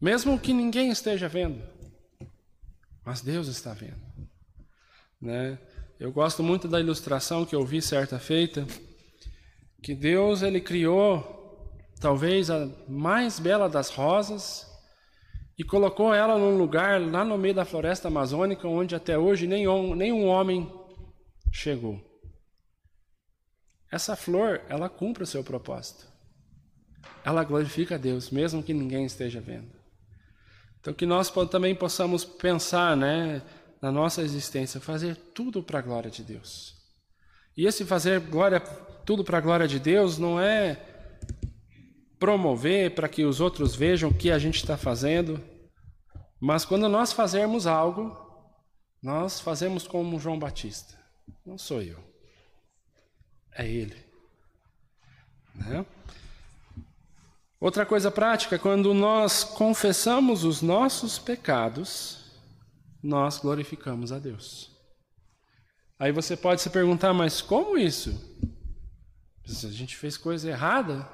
Mesmo 0.00 0.38
que 0.38 0.52
ninguém 0.52 0.90
esteja 0.90 1.28
vendo. 1.28 1.62
Mas 3.04 3.20
Deus 3.20 3.48
está 3.48 3.72
vendo. 3.72 4.00
Né? 5.20 5.58
Eu 5.98 6.10
gosto 6.10 6.42
muito 6.42 6.66
da 6.66 6.80
ilustração 6.80 7.44
que 7.44 7.54
eu 7.54 7.64
vi 7.64 7.80
certa 7.80 8.18
feita, 8.18 8.66
que 9.82 9.94
Deus 9.94 10.42
ele 10.42 10.60
criou 10.60 11.34
talvez 12.00 12.50
a 12.50 12.68
mais 12.88 13.38
bela 13.38 13.68
das 13.68 13.90
rosas 13.90 14.70
e 15.56 15.62
colocou 15.62 16.12
ela 16.12 16.36
num 16.38 16.56
lugar 16.56 17.00
lá 17.00 17.24
no 17.24 17.38
meio 17.38 17.54
da 17.54 17.64
floresta 17.64 18.08
amazônica 18.08 18.66
onde 18.66 18.94
até 18.94 19.16
hoje 19.16 19.46
nenhum, 19.46 19.94
nenhum 19.94 20.26
homem 20.26 20.70
chegou. 21.52 22.00
Essa 23.90 24.16
flor, 24.16 24.60
ela 24.68 24.88
cumpre 24.88 25.22
o 25.22 25.26
seu 25.26 25.44
propósito. 25.44 26.04
Ela 27.24 27.44
glorifica 27.44 27.94
a 27.94 27.98
Deus, 27.98 28.30
mesmo 28.30 28.62
que 28.62 28.74
ninguém 28.74 29.06
esteja 29.06 29.40
vendo. 29.40 29.83
Então 30.84 30.92
que 30.92 31.06
nós 31.06 31.32
também 31.50 31.74
possamos 31.74 32.26
pensar, 32.26 32.94
né, 32.94 33.40
na 33.80 33.90
nossa 33.90 34.20
existência, 34.20 34.78
fazer 34.78 35.16
tudo 35.34 35.62
para 35.62 35.78
a 35.78 35.82
glória 35.82 36.10
de 36.10 36.22
Deus. 36.22 36.74
E 37.56 37.66
esse 37.66 37.86
fazer 37.86 38.20
glória, 38.20 38.60
tudo 39.06 39.24
para 39.24 39.38
a 39.38 39.40
glória 39.40 39.66
de 39.66 39.80
Deus 39.80 40.18
não 40.18 40.38
é 40.38 40.78
promover 42.18 42.94
para 42.94 43.08
que 43.08 43.24
os 43.24 43.40
outros 43.40 43.74
vejam 43.74 44.10
o 44.10 44.14
que 44.14 44.30
a 44.30 44.38
gente 44.38 44.56
está 44.56 44.76
fazendo, 44.76 45.42
mas 46.38 46.66
quando 46.66 46.86
nós 46.86 47.14
fazermos 47.14 47.66
algo, 47.66 48.14
nós 49.02 49.40
fazemos 49.40 49.86
como 49.86 50.20
João 50.20 50.38
Batista. 50.38 50.98
Não 51.46 51.56
sou 51.56 51.80
eu, 51.80 51.98
é 53.52 53.66
ele. 53.66 54.04
Né? 55.54 55.86
Outra 57.64 57.86
coisa 57.86 58.10
prática, 58.10 58.58
quando 58.58 58.92
nós 58.92 59.42
confessamos 59.42 60.44
os 60.44 60.60
nossos 60.60 61.18
pecados, 61.18 62.18
nós 63.02 63.38
glorificamos 63.38 64.12
a 64.12 64.18
Deus. 64.18 64.70
Aí 65.98 66.12
você 66.12 66.36
pode 66.36 66.60
se 66.60 66.68
perguntar, 66.68 67.14
mas 67.14 67.40
como 67.40 67.78
isso? 67.78 68.38
A 69.48 69.70
gente 69.70 69.96
fez 69.96 70.18
coisa 70.18 70.50
errada? 70.50 71.08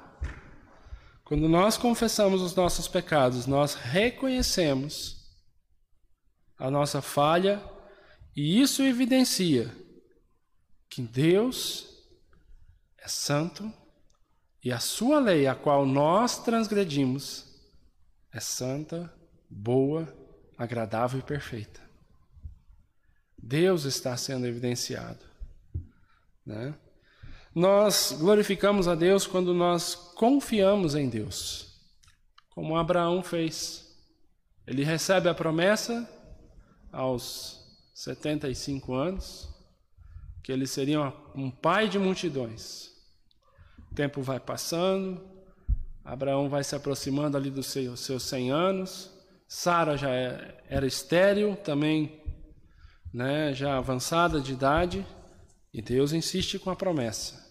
Quando 1.23 1.47
nós 1.47 1.77
confessamos 1.77 2.41
os 2.41 2.53
nossos 2.53 2.85
pecados, 2.85 3.47
nós 3.47 3.75
reconhecemos 3.75 5.31
a 6.57 6.69
nossa 6.69 7.01
falha 7.01 7.63
e 8.35 8.59
isso 8.59 8.83
evidencia 8.83 9.73
que 10.89 11.01
Deus 11.01 11.87
é 12.97 13.07
santo 13.07 13.71
e 14.63 14.71
a 14.71 14.79
sua 14.79 15.19
lei, 15.19 15.47
a 15.47 15.55
qual 15.55 15.85
nós 15.85 16.37
transgredimos, 16.43 17.45
é 18.31 18.39
santa, 18.39 19.11
boa, 19.49 20.07
agradável 20.57 21.19
e 21.19 21.23
perfeita. 21.23 21.81
Deus 23.37 23.85
está 23.85 24.15
sendo 24.15 24.45
evidenciado. 24.45 25.25
Né? 26.45 26.75
Nós 27.53 28.15
glorificamos 28.17 28.87
a 28.87 28.95
Deus 28.95 29.25
quando 29.25 29.53
nós 29.53 29.95
confiamos 29.95 30.95
em 30.95 31.09
Deus, 31.09 31.75
como 32.51 32.77
Abraão 32.77 33.23
fez. 33.23 33.97
Ele 34.67 34.83
recebe 34.83 35.27
a 35.27 35.33
promessa 35.33 36.07
aos 36.91 37.61
75 37.95 38.93
anos, 38.93 39.49
que 40.43 40.51
ele 40.51 40.67
seria 40.67 41.13
um 41.35 41.49
pai 41.49 41.89
de 41.89 41.97
multidões. 41.97 42.90
O 43.91 43.95
tempo 43.95 44.21
vai 44.21 44.39
passando, 44.39 45.21
Abraão 46.03 46.49
vai 46.49 46.63
se 46.63 46.75
aproximando 46.75 47.37
ali 47.37 47.51
dos 47.51 47.67
seus, 47.67 47.99
seus 47.99 48.23
100 48.23 48.51
anos, 48.51 49.11
Sara 49.47 49.97
já 49.97 50.09
é, 50.09 50.63
era 50.69 50.87
estéril, 50.87 51.57
também 51.57 52.21
né, 53.13 53.53
já 53.53 53.77
avançada 53.77 54.39
de 54.39 54.53
idade, 54.53 55.05
e 55.73 55.81
Deus 55.81 56.13
insiste 56.13 56.57
com 56.57 56.69
a 56.69 56.75
promessa. 56.75 57.45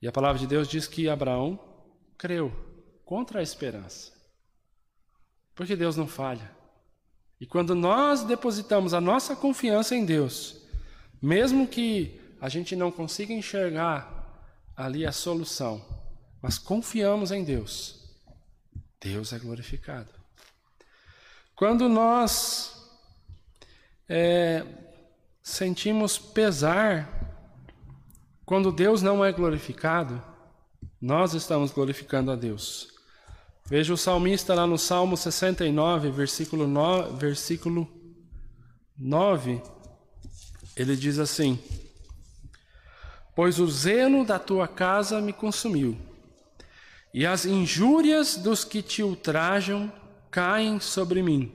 E 0.00 0.06
a 0.06 0.12
palavra 0.12 0.38
de 0.38 0.46
Deus 0.46 0.68
diz 0.68 0.86
que 0.86 1.08
Abraão 1.08 1.58
creu 2.18 2.52
contra 3.04 3.40
a 3.40 3.42
esperança. 3.42 4.12
Porque 5.54 5.74
Deus 5.74 5.96
não 5.96 6.06
falha. 6.06 6.50
E 7.40 7.46
quando 7.46 7.74
nós 7.74 8.22
depositamos 8.22 8.92
a 8.92 9.00
nossa 9.00 9.34
confiança 9.34 9.94
em 9.94 10.04
Deus, 10.04 10.62
mesmo 11.22 11.66
que 11.66 12.20
a 12.40 12.50
gente 12.50 12.76
não 12.76 12.90
consiga 12.90 13.32
enxergar 13.32 14.13
ali 14.76 15.06
a 15.06 15.12
solução, 15.12 15.84
mas 16.42 16.58
confiamos 16.58 17.30
em 17.30 17.44
Deus, 17.44 18.16
Deus 19.00 19.32
é 19.32 19.38
glorificado. 19.38 20.10
Quando 21.54 21.88
nós 21.88 22.74
é, 24.08 24.64
sentimos 25.42 26.18
pesar, 26.18 27.08
quando 28.44 28.72
Deus 28.72 29.02
não 29.02 29.24
é 29.24 29.32
glorificado, 29.32 30.22
nós 31.00 31.34
estamos 31.34 31.70
glorificando 31.70 32.30
a 32.30 32.36
Deus. 32.36 32.88
Veja 33.66 33.94
o 33.94 33.96
salmista 33.96 34.54
lá 34.54 34.66
no 34.66 34.76
Salmo 34.76 35.16
69, 35.16 36.10
versículo, 36.10 36.66
9, 36.66 37.16
versículo 37.16 37.88
9, 38.98 39.62
ele 40.76 40.96
diz 40.96 41.18
assim: 41.18 41.58
Pois 43.34 43.58
o 43.58 43.66
zelo 43.66 44.24
da 44.24 44.38
tua 44.38 44.68
casa 44.68 45.20
me 45.20 45.32
consumiu, 45.32 45.98
e 47.12 47.24
as 47.24 47.44
injúrias 47.44 48.36
dos 48.36 48.64
que 48.64 48.82
te 48.82 49.02
ultrajam 49.02 49.92
caem 50.30 50.80
sobre 50.80 51.22
mim. 51.22 51.52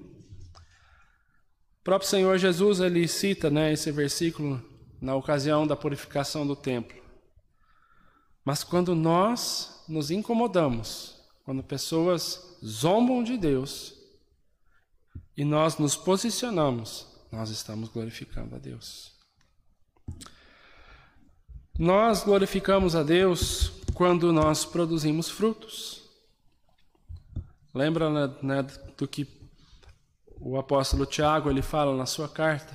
O 1.79 1.83
próprio 1.83 2.09
Senhor 2.09 2.37
Jesus 2.37 2.79
ele 2.79 3.07
cita 3.07 3.49
né, 3.49 3.73
esse 3.73 3.91
versículo 3.91 4.63
na 5.01 5.15
ocasião 5.15 5.65
da 5.65 5.75
purificação 5.75 6.45
do 6.45 6.55
templo. 6.55 6.97
Mas 8.43 8.63
quando 8.63 8.95
nós 8.95 9.83
nos 9.87 10.11
incomodamos, 10.11 11.19
quando 11.43 11.63
pessoas 11.63 12.57
zombam 12.63 13.23
de 13.23 13.37
Deus 13.37 13.93
e 15.35 15.43
nós 15.43 15.77
nos 15.77 15.95
posicionamos, 15.95 17.07
nós 17.31 17.49
estamos 17.49 17.89
glorificando 17.89 18.55
a 18.55 18.59
Deus. 18.59 19.18
Nós 21.79 22.25
glorificamos 22.25 22.93
a 22.93 23.03
Deus 23.03 23.71
quando 23.93 24.33
nós 24.33 24.65
produzimos 24.65 25.29
frutos. 25.29 26.01
Lembra 27.73 28.09
né, 28.09 28.35
né, 28.43 28.67
do 28.97 29.07
que 29.07 29.25
o 30.41 30.57
apóstolo 30.57 31.05
Tiago 31.05 31.49
ele 31.49 31.61
fala 31.61 31.95
na 31.95 32.05
sua 32.05 32.27
carta? 32.27 32.73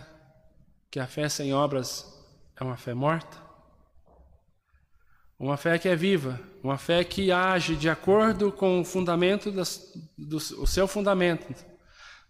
Que 0.91 0.99
a 0.99 1.07
fé 1.07 1.29
sem 1.29 1.53
obras 1.53 2.19
é 2.59 2.65
uma 2.65 2.79
fé 2.79 2.95
morta? 2.95 3.37
Uma 5.39 5.59
fé 5.59 5.79
que 5.79 5.91
é 5.91 5.95
viva, 5.95 6.41
uma 6.63 6.79
fé 6.79 7.05
que 7.05 7.31
age 7.31 7.77
de 7.77 7.91
acordo 7.91 8.51
com 8.51 8.81
o 8.81 8.85
fundamento 8.87 9.53
das, 9.53 9.93
do 10.17 10.39
o 10.39 10.67
seu 10.67 10.89
fundamento. 10.89 11.55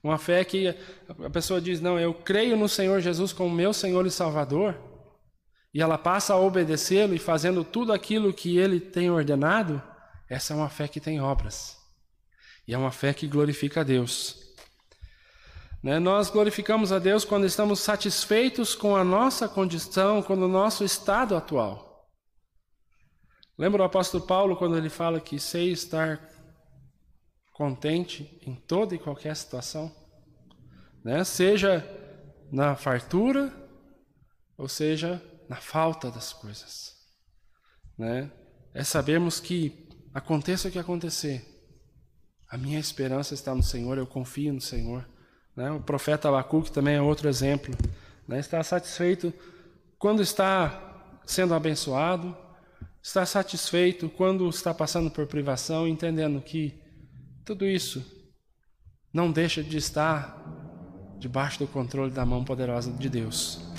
Uma 0.03 0.19
fé 0.19 0.45
que 0.45 0.75
a 1.25 1.31
pessoa 1.31 1.61
diz: 1.61 1.81
"Não, 1.81 2.01
eu 2.01 2.13
creio 2.13 2.57
no 2.57 2.69
Senhor 2.69 3.01
Jesus 3.01 3.33
como 3.33 3.55
meu 3.55 3.73
Senhor 3.73 4.05
e 4.07 4.11
Salvador". 4.11 4.94
E 5.75 5.83
ela 5.83 5.99
passa 5.99 6.35
a 6.35 6.39
obedecê-lo 6.39 7.15
e 7.15 7.19
fazendo 7.19 7.65
tudo 7.65 7.93
aquilo 7.93 8.33
que 8.33 8.57
ele 8.57 8.79
tem 8.79 9.11
ordenado, 9.11 9.83
essa 10.31 10.55
é 10.55 10.57
uma 10.57 10.69
fé 10.69 10.87
que 10.87 11.01
tem 11.01 11.21
obras. 11.21 11.77
E 12.67 12.73
é 12.73 12.79
uma 12.79 12.93
fé 12.93 13.13
que 13.13 13.27
glorifica 13.27 13.81
a 13.81 13.85
Deus. 13.85 14.55
Né? 15.83 15.99
Nós 15.99 16.31
glorificamos 16.31 16.93
a 16.93 17.01
Deus 17.01 17.25
quando 17.25 17.45
estamos 17.45 17.81
satisfeitos 17.81 18.77
com 18.77 18.95
a 18.95 19.03
nossa 19.03 19.49
condição, 19.49 20.23
com 20.23 20.35
o 20.35 20.49
nosso 20.49 20.85
estado 20.85 21.37
atual. 21.37 22.09
Lembra 23.59 23.83
o 23.83 23.85
apóstolo 23.85 24.25
Paulo 24.25 24.57
quando 24.57 24.79
ele 24.79 24.89
fala 24.89 25.21
que 25.21 25.41
sei 25.41 25.73
estar 25.73 26.21
contente 27.53 28.41
em 28.47 28.55
toda 28.55 28.95
e 28.95 28.99
qualquer 28.99 29.35
situação? 29.35 29.93
Né? 31.05 31.25
Seja 31.25 31.85
na 32.51 32.77
fartura, 32.77 33.53
ou 34.57 34.69
seja 34.69 35.21
na 35.49 35.57
falta 35.57 36.11
das 36.11 36.33
coisas. 36.33 36.95
Né? 37.99 38.31
É 38.73 38.83
sabermos 38.83 39.41
que 39.41 39.89
aconteça 40.13 40.69
o 40.69 40.71
que 40.71 40.79
acontecer, 40.79 41.55
a 42.49 42.57
minha 42.57 42.79
esperança 42.79 43.35
está 43.35 43.55
no 43.55 43.63
Senhor, 43.63 43.99
eu 43.99 44.07
confio 44.07 44.53
no 44.53 44.61
Senhor. 44.61 45.09
Né? 45.57 45.71
O 45.73 45.81
profeta 45.81 46.29
Abacuque 46.29 46.71
também 46.71 46.95
é 46.95 47.03
outro 47.03 47.29
exemplo. 47.29 47.75
Né? 48.29 48.39
Está 48.39 48.63
satisfeito 48.63 49.33
quando 49.99 50.23
está 50.23 51.21
sendo 51.27 51.55
abençoado, 51.55 52.37
está 53.03 53.27
satisfeito 53.27 54.09
quando 54.09 54.49
está 54.49 54.73
passando 54.73 55.11
por 55.11 55.27
privação, 55.27 55.89
entendendo 55.89 56.41
que 56.41 56.81
tudo 57.45 57.67
isso 57.67 58.05
não 59.13 59.33
deixa 59.33 59.63
de 59.63 59.77
estar 59.77 60.43
debaixo 61.19 61.59
do 61.59 61.67
controle 61.67 62.11
da 62.11 62.25
mão 62.25 62.45
poderosa 62.45 62.93
de 62.93 63.09
Deus. 63.09 63.74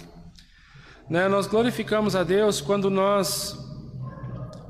Né? 1.10 1.28
Nós 1.28 1.48
glorificamos 1.48 2.16
a 2.16 2.24
Deus 2.24 2.60
quando 2.62 2.90
nós 2.90 3.58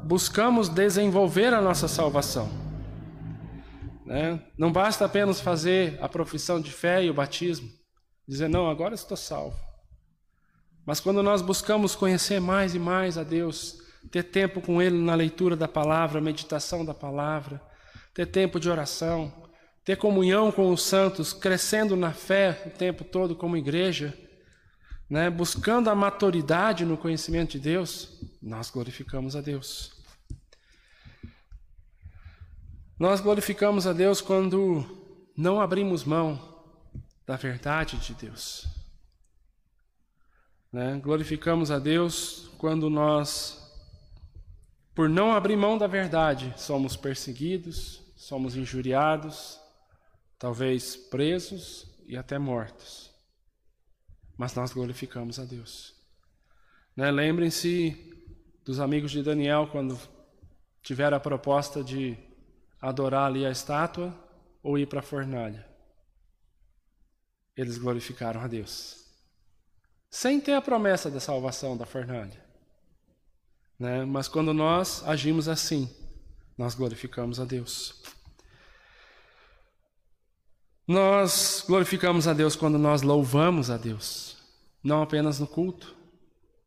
buscamos 0.04 0.70
desenvolver 0.70 1.54
a 1.54 1.62
nossa 1.62 1.88
salvação. 1.88 2.50
Né? 4.06 4.40
Não 4.58 4.72
basta 4.72 5.06
apenas 5.06 5.42
fazer 5.42 5.98
a 6.02 6.08
profissão 6.08 6.62
de 6.62 6.72
fé 6.72 7.04
e 7.04 7.10
o 7.10 7.14
batismo, 7.14 7.70
dizer, 8.28 8.48
não, 8.48 8.70
agora 8.70 8.94
estou 8.94 9.18
salvo. 9.18 9.58
Mas 10.86 11.00
quando 11.00 11.24
nós 11.24 11.42
buscamos 11.42 11.96
conhecer 11.96 12.40
mais 12.40 12.76
e 12.76 12.80
mais 12.80 13.18
a 13.18 13.24
Deus, 13.24 13.78
ter 14.12 14.24
tempo 14.24 14.62
com 14.62 14.80
Ele 14.82 14.98
na 14.98 15.16
leitura 15.16 15.56
da 15.56 15.68
palavra, 15.68 16.22
meditação 16.22 16.86
da 16.86 16.94
palavra, 16.94 17.60
ter 18.14 18.28
tempo 18.28 18.60
de 18.60 18.70
oração, 18.70 19.34
ter 19.84 19.98
comunhão 19.98 20.52
com 20.52 20.72
os 20.72 20.84
santos, 20.84 21.34
crescendo 21.34 21.96
na 21.96 22.12
fé 22.12 22.62
o 22.68 22.70
tempo 22.70 23.04
todo 23.04 23.36
como 23.36 23.58
igreja, 23.58 24.14
né? 25.10 25.30
buscando 25.30 25.90
a 25.90 25.96
maturidade 25.96 26.86
no 26.86 26.98
conhecimento 26.98 27.52
de 27.52 27.60
Deus, 27.60 28.20
nós 28.42 28.70
glorificamos 28.70 29.36
a 29.36 29.42
Deus. 29.42 29.92
Nós 32.98 33.20
glorificamos 33.20 33.86
a 33.86 33.94
Deus 33.94 34.22
quando 34.22 34.86
não 35.36 35.60
abrimos 35.60 36.04
mão 36.04 36.64
da 37.26 37.36
verdade 37.36 37.98
de 37.98 38.14
Deus. 38.14 38.68
Né? 40.72 41.00
Glorificamos 41.02 41.72
a 41.72 41.80
Deus 41.80 42.50
quando 42.58 42.90
nós, 42.90 43.62
por 44.94 45.10
não 45.10 45.34
abrir 45.34 45.56
mão 45.56 45.78
da 45.78 45.88
verdade, 45.88 46.54
somos 46.58 46.96
perseguidos, 46.96 48.02
somos 48.16 48.56
injuriados, 48.56 49.60
talvez 50.40 50.96
presos 50.96 51.88
e 52.08 52.18
até 52.18 52.38
mortos. 52.38 53.05
Mas 54.38 54.54
nós 54.54 54.74
glorificamos 54.74 55.40
a 55.40 55.46
Deus. 55.46 55.96
Né? 56.96 57.12
Lembrem-se 57.12 58.14
dos 58.64 58.80
amigos 58.80 59.12
de 59.12 59.22
Daniel 59.22 59.68
quando 59.72 60.00
tiveram 60.82 61.18
a 61.18 61.20
proposta 61.20 61.84
de 61.84 62.18
adorar 62.82 63.28
ali 63.28 63.46
a 63.46 63.52
estátua 63.52 64.14
ou 64.62 64.78
ir 64.78 64.88
para 64.88 65.00
a 65.00 65.04
fornalha. 65.04 65.66
Eles 67.56 67.78
glorificaram 67.78 68.42
a 68.42 68.48
Deus. 68.48 69.06
Sem 70.10 70.40
ter 70.40 70.54
a 70.54 70.62
promessa 70.62 71.10
da 71.10 71.20
salvação 71.20 71.76
da 71.76 71.86
fornalha. 71.86 72.44
Né? 73.80 74.06
Mas 74.06 74.28
quando 74.28 74.54
nós 74.54 75.04
agimos 75.06 75.48
assim, 75.48 75.90
nós 76.58 76.76
glorificamos 76.76 77.40
a 77.40 77.46
Deus. 77.46 78.02
Nós 80.88 81.64
glorificamos 81.68 82.28
a 82.28 82.34
Deus 82.34 82.56
quando 82.56 82.78
nós 82.78 83.02
louvamos 83.02 83.70
a 83.70 83.78
Deus, 83.78 84.38
não 84.84 85.02
apenas 85.02 85.40
no 85.40 85.48
culto, 85.48 85.96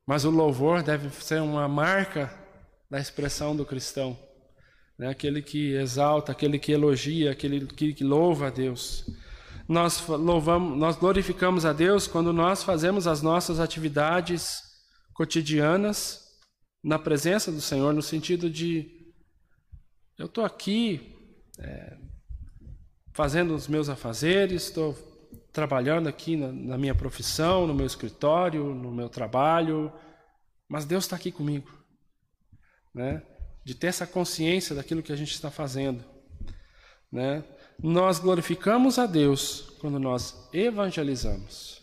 mas 0.07 0.25
o 0.25 0.31
louvor 0.31 0.83
deve 0.83 1.11
ser 1.23 1.41
uma 1.41 1.69
marca 1.69 2.33
da 2.91 2.99
expressão 2.99 3.55
do 3.55 3.65
cristão 3.65 4.19
né? 4.99 5.09
aquele 5.09 5.41
que 5.41 5.75
exalta, 5.75 6.33
aquele 6.33 6.59
que 6.59 6.73
elogia, 6.73 7.31
aquele 7.31 7.67
que 7.67 8.03
louva 8.03 8.49
a 8.49 8.51
Deus. 8.51 9.07
Nós 9.69 10.07
louvamos, 10.07 10.77
nós 10.77 10.97
glorificamos 10.97 11.65
a 11.65 11.73
Deus 11.73 12.07
quando 12.07 12.33
nós 12.33 12.63
fazemos 12.63 13.07
as 13.07 13.23
nossas 13.23 13.61
atividades 13.61 14.63
cotidianas 15.15 16.27
na 16.83 16.99
presença 16.99 17.53
do 17.53 17.61
Senhor, 17.61 17.93
no 17.93 18.03
sentido 18.03 18.51
de 18.51 19.13
eu 20.17 20.27
estou 20.27 20.45
aqui 20.45 21.15
é, 21.59 21.97
fazendo 23.19 23.53
os 23.53 23.67
meus 23.67 23.89
afazeres, 23.89 24.67
estou 24.67 24.97
trabalhando 25.53 26.09
aqui 26.09 26.37
na, 26.37 26.53
na 26.53 26.79
minha 26.79 26.95
profissão, 26.95 27.67
no 27.67 27.75
meu 27.75 27.85
escritório, 27.85 28.73
no 28.73 28.93
meu 28.93 29.09
trabalho, 29.09 29.93
mas 30.69 30.85
Deus 30.85 31.03
está 31.03 31.17
aqui 31.17 31.33
comigo, 31.33 31.69
né? 32.95 33.21
de 33.65 33.75
ter 33.75 33.89
essa 33.89 34.07
consciência 34.07 34.73
daquilo 34.73 35.03
que 35.03 35.11
a 35.11 35.17
gente 35.17 35.33
está 35.33 35.51
fazendo. 35.51 36.05
Né? 37.11 37.43
Nós 37.83 38.21
glorificamos 38.21 39.01
a 39.01 39.07
Deus 39.07 39.73
quando 39.81 39.99
nós 39.99 40.49
evangelizamos, 40.53 41.83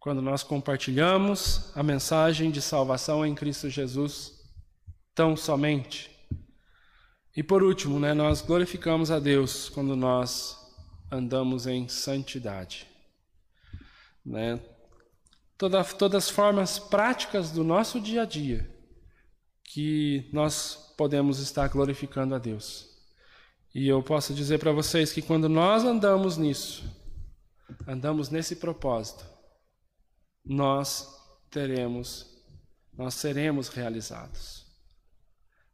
quando 0.00 0.20
nós 0.20 0.42
compartilhamos 0.42 1.70
a 1.76 1.82
mensagem 1.84 2.50
de 2.50 2.60
salvação 2.60 3.24
em 3.24 3.36
Cristo 3.36 3.70
Jesus 3.70 4.32
tão 5.14 5.36
somente. 5.36 6.10
E 7.36 7.42
por 7.42 7.62
último, 7.62 8.00
né, 8.00 8.14
nós 8.14 8.40
glorificamos 8.40 9.10
a 9.10 9.18
Deus 9.18 9.68
quando 9.68 9.94
nós 9.94 10.56
andamos 11.12 11.66
em 11.66 11.86
santidade. 11.86 12.88
Né? 14.24 14.58
Toda, 15.58 15.84
todas 15.84 16.24
as 16.24 16.30
formas 16.30 16.78
práticas 16.78 17.50
do 17.50 17.62
nosso 17.62 18.00
dia 18.00 18.22
a 18.22 18.24
dia 18.24 18.74
que 19.62 20.30
nós 20.32 20.94
podemos 20.96 21.38
estar 21.38 21.68
glorificando 21.68 22.34
a 22.34 22.38
Deus. 22.38 22.88
E 23.74 23.86
eu 23.86 24.02
posso 24.02 24.32
dizer 24.32 24.58
para 24.58 24.72
vocês 24.72 25.12
que 25.12 25.20
quando 25.20 25.46
nós 25.46 25.84
andamos 25.84 26.38
nisso, 26.38 26.90
andamos 27.86 28.30
nesse 28.30 28.56
propósito, 28.56 29.26
nós 30.42 31.06
teremos, 31.50 32.42
nós 32.96 33.12
seremos 33.12 33.68
realizados. 33.68 34.64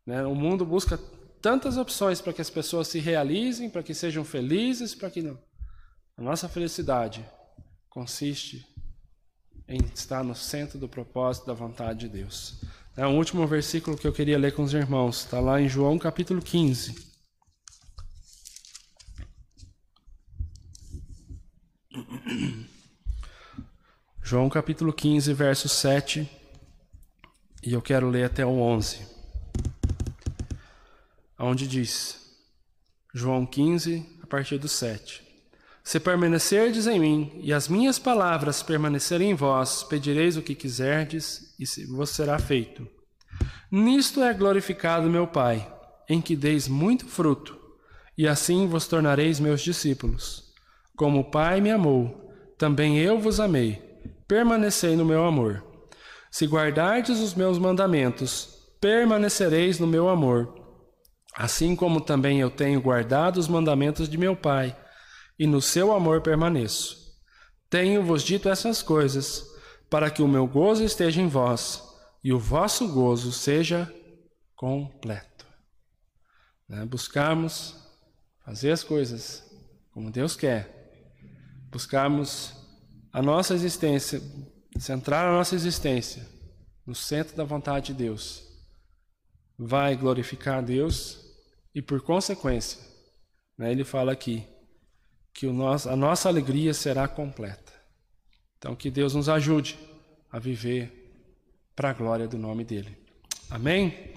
Né? 0.04 0.26
O 0.26 0.34
mundo 0.34 0.66
busca 0.66 0.98
tantas 1.42 1.76
opções 1.76 2.20
para 2.20 2.32
que 2.32 2.40
as 2.40 2.48
pessoas 2.48 2.86
se 2.86 3.00
realizem, 3.00 3.68
para 3.68 3.82
que 3.82 3.92
sejam 3.92 4.24
felizes, 4.24 4.94
para 4.94 5.10
que 5.10 5.20
não. 5.20 5.36
A 6.16 6.22
nossa 6.22 6.48
felicidade 6.48 7.28
consiste 7.90 8.64
em 9.68 9.78
estar 9.92 10.22
no 10.22 10.36
centro 10.36 10.78
do 10.78 10.88
propósito 10.88 11.46
da 11.46 11.52
vontade 11.52 12.00
de 12.00 12.08
Deus. 12.08 12.60
É 12.96 13.04
o 13.06 13.10
último 13.10 13.46
versículo 13.46 13.96
que 13.96 14.06
eu 14.06 14.12
queria 14.12 14.38
ler 14.38 14.54
com 14.54 14.62
os 14.62 14.72
irmãos, 14.72 15.24
está 15.24 15.40
lá 15.40 15.60
em 15.60 15.68
João 15.68 15.98
capítulo 15.98 16.40
15. 16.40 17.10
João 24.22 24.48
capítulo 24.48 24.92
15, 24.92 25.32
verso 25.34 25.68
7, 25.68 26.30
e 27.62 27.72
eu 27.72 27.82
quero 27.82 28.08
ler 28.08 28.24
até 28.24 28.46
o 28.46 28.60
11, 28.60 29.11
onde 31.42 31.66
diz, 31.66 32.18
João 33.12 33.44
15, 33.44 34.06
a 34.22 34.26
partir 34.26 34.58
do 34.58 34.68
7. 34.68 35.22
Se 35.84 35.98
permanecerdes 35.98 36.86
em 36.86 36.98
mim 36.98 37.40
e 37.42 37.52
as 37.52 37.68
minhas 37.68 37.98
palavras 37.98 38.62
permanecerem 38.62 39.32
em 39.32 39.34
vós, 39.34 39.82
pedireis 39.82 40.36
o 40.36 40.42
que 40.42 40.54
quiserdes 40.54 41.54
e 41.58 41.84
vos 41.86 42.10
será 42.10 42.38
feito. 42.38 42.86
Nisto 43.70 44.22
é 44.22 44.32
glorificado 44.32 45.10
meu 45.10 45.26
Pai, 45.26 45.70
em 46.08 46.20
que 46.20 46.36
deis 46.36 46.68
muito 46.68 47.06
fruto, 47.06 47.58
e 48.16 48.28
assim 48.28 48.66
vos 48.66 48.86
tornareis 48.86 49.40
meus 49.40 49.60
discípulos. 49.60 50.54
Como 50.96 51.20
o 51.20 51.30
Pai 51.30 51.60
me 51.60 51.70
amou, 51.70 52.32
também 52.56 52.98
eu 52.98 53.18
vos 53.18 53.40
amei 53.40 53.92
permanecei 54.32 54.96
no 54.96 55.04
meu 55.04 55.26
amor. 55.26 55.62
Se 56.30 56.46
guardardes 56.46 57.20
os 57.20 57.34
meus 57.34 57.58
mandamentos, 57.58 58.48
permanecereis 58.80 59.78
no 59.78 59.86
meu 59.86 60.08
amor, 60.08 60.61
assim 61.36 61.74
como 61.74 62.00
também 62.00 62.40
eu 62.40 62.50
tenho 62.50 62.80
guardado 62.80 63.38
os 63.38 63.48
mandamentos 63.48 64.08
de 64.08 64.18
meu 64.18 64.36
Pai, 64.36 64.76
e 65.38 65.46
no 65.46 65.60
seu 65.60 65.92
amor 65.92 66.20
permaneço. 66.20 66.96
Tenho-vos 67.70 68.22
dito 68.22 68.48
essas 68.48 68.82
coisas, 68.82 69.44
para 69.88 70.10
que 70.10 70.22
o 70.22 70.28
meu 70.28 70.46
gozo 70.46 70.84
esteja 70.84 71.20
em 71.20 71.28
vós, 71.28 71.82
e 72.22 72.32
o 72.32 72.38
vosso 72.38 72.88
gozo 72.88 73.32
seja 73.32 73.92
completo. 74.54 75.46
Né? 76.68 76.84
Buscarmos 76.84 77.74
fazer 78.44 78.70
as 78.70 78.84
coisas 78.84 79.42
como 79.90 80.10
Deus 80.10 80.36
quer, 80.36 80.92
buscarmos 81.70 82.54
a 83.12 83.22
nossa 83.22 83.54
existência, 83.54 84.22
centrar 84.78 85.26
a 85.26 85.32
nossa 85.32 85.54
existência 85.54 86.26
no 86.86 86.94
centro 86.94 87.36
da 87.36 87.44
vontade 87.44 87.86
de 87.86 87.94
Deus, 87.94 88.42
vai 89.58 89.96
glorificar 89.96 90.62
Deus 90.62 91.21
e, 91.74 91.80
por 91.80 92.02
consequência, 92.02 92.80
né, 93.56 93.70
ele 93.70 93.84
fala 93.84 94.12
aqui 94.12 94.46
que 95.32 95.46
o 95.46 95.52
nosso, 95.52 95.88
a 95.88 95.96
nossa 95.96 96.28
alegria 96.28 96.74
será 96.74 97.08
completa. 97.08 97.72
Então, 98.58 98.76
que 98.76 98.90
Deus 98.90 99.14
nos 99.14 99.28
ajude 99.28 99.78
a 100.30 100.38
viver 100.38 101.02
para 101.74 101.90
a 101.90 101.92
glória 101.92 102.28
do 102.28 102.38
nome 102.38 102.64
dele. 102.64 102.96
Amém? 103.50 104.14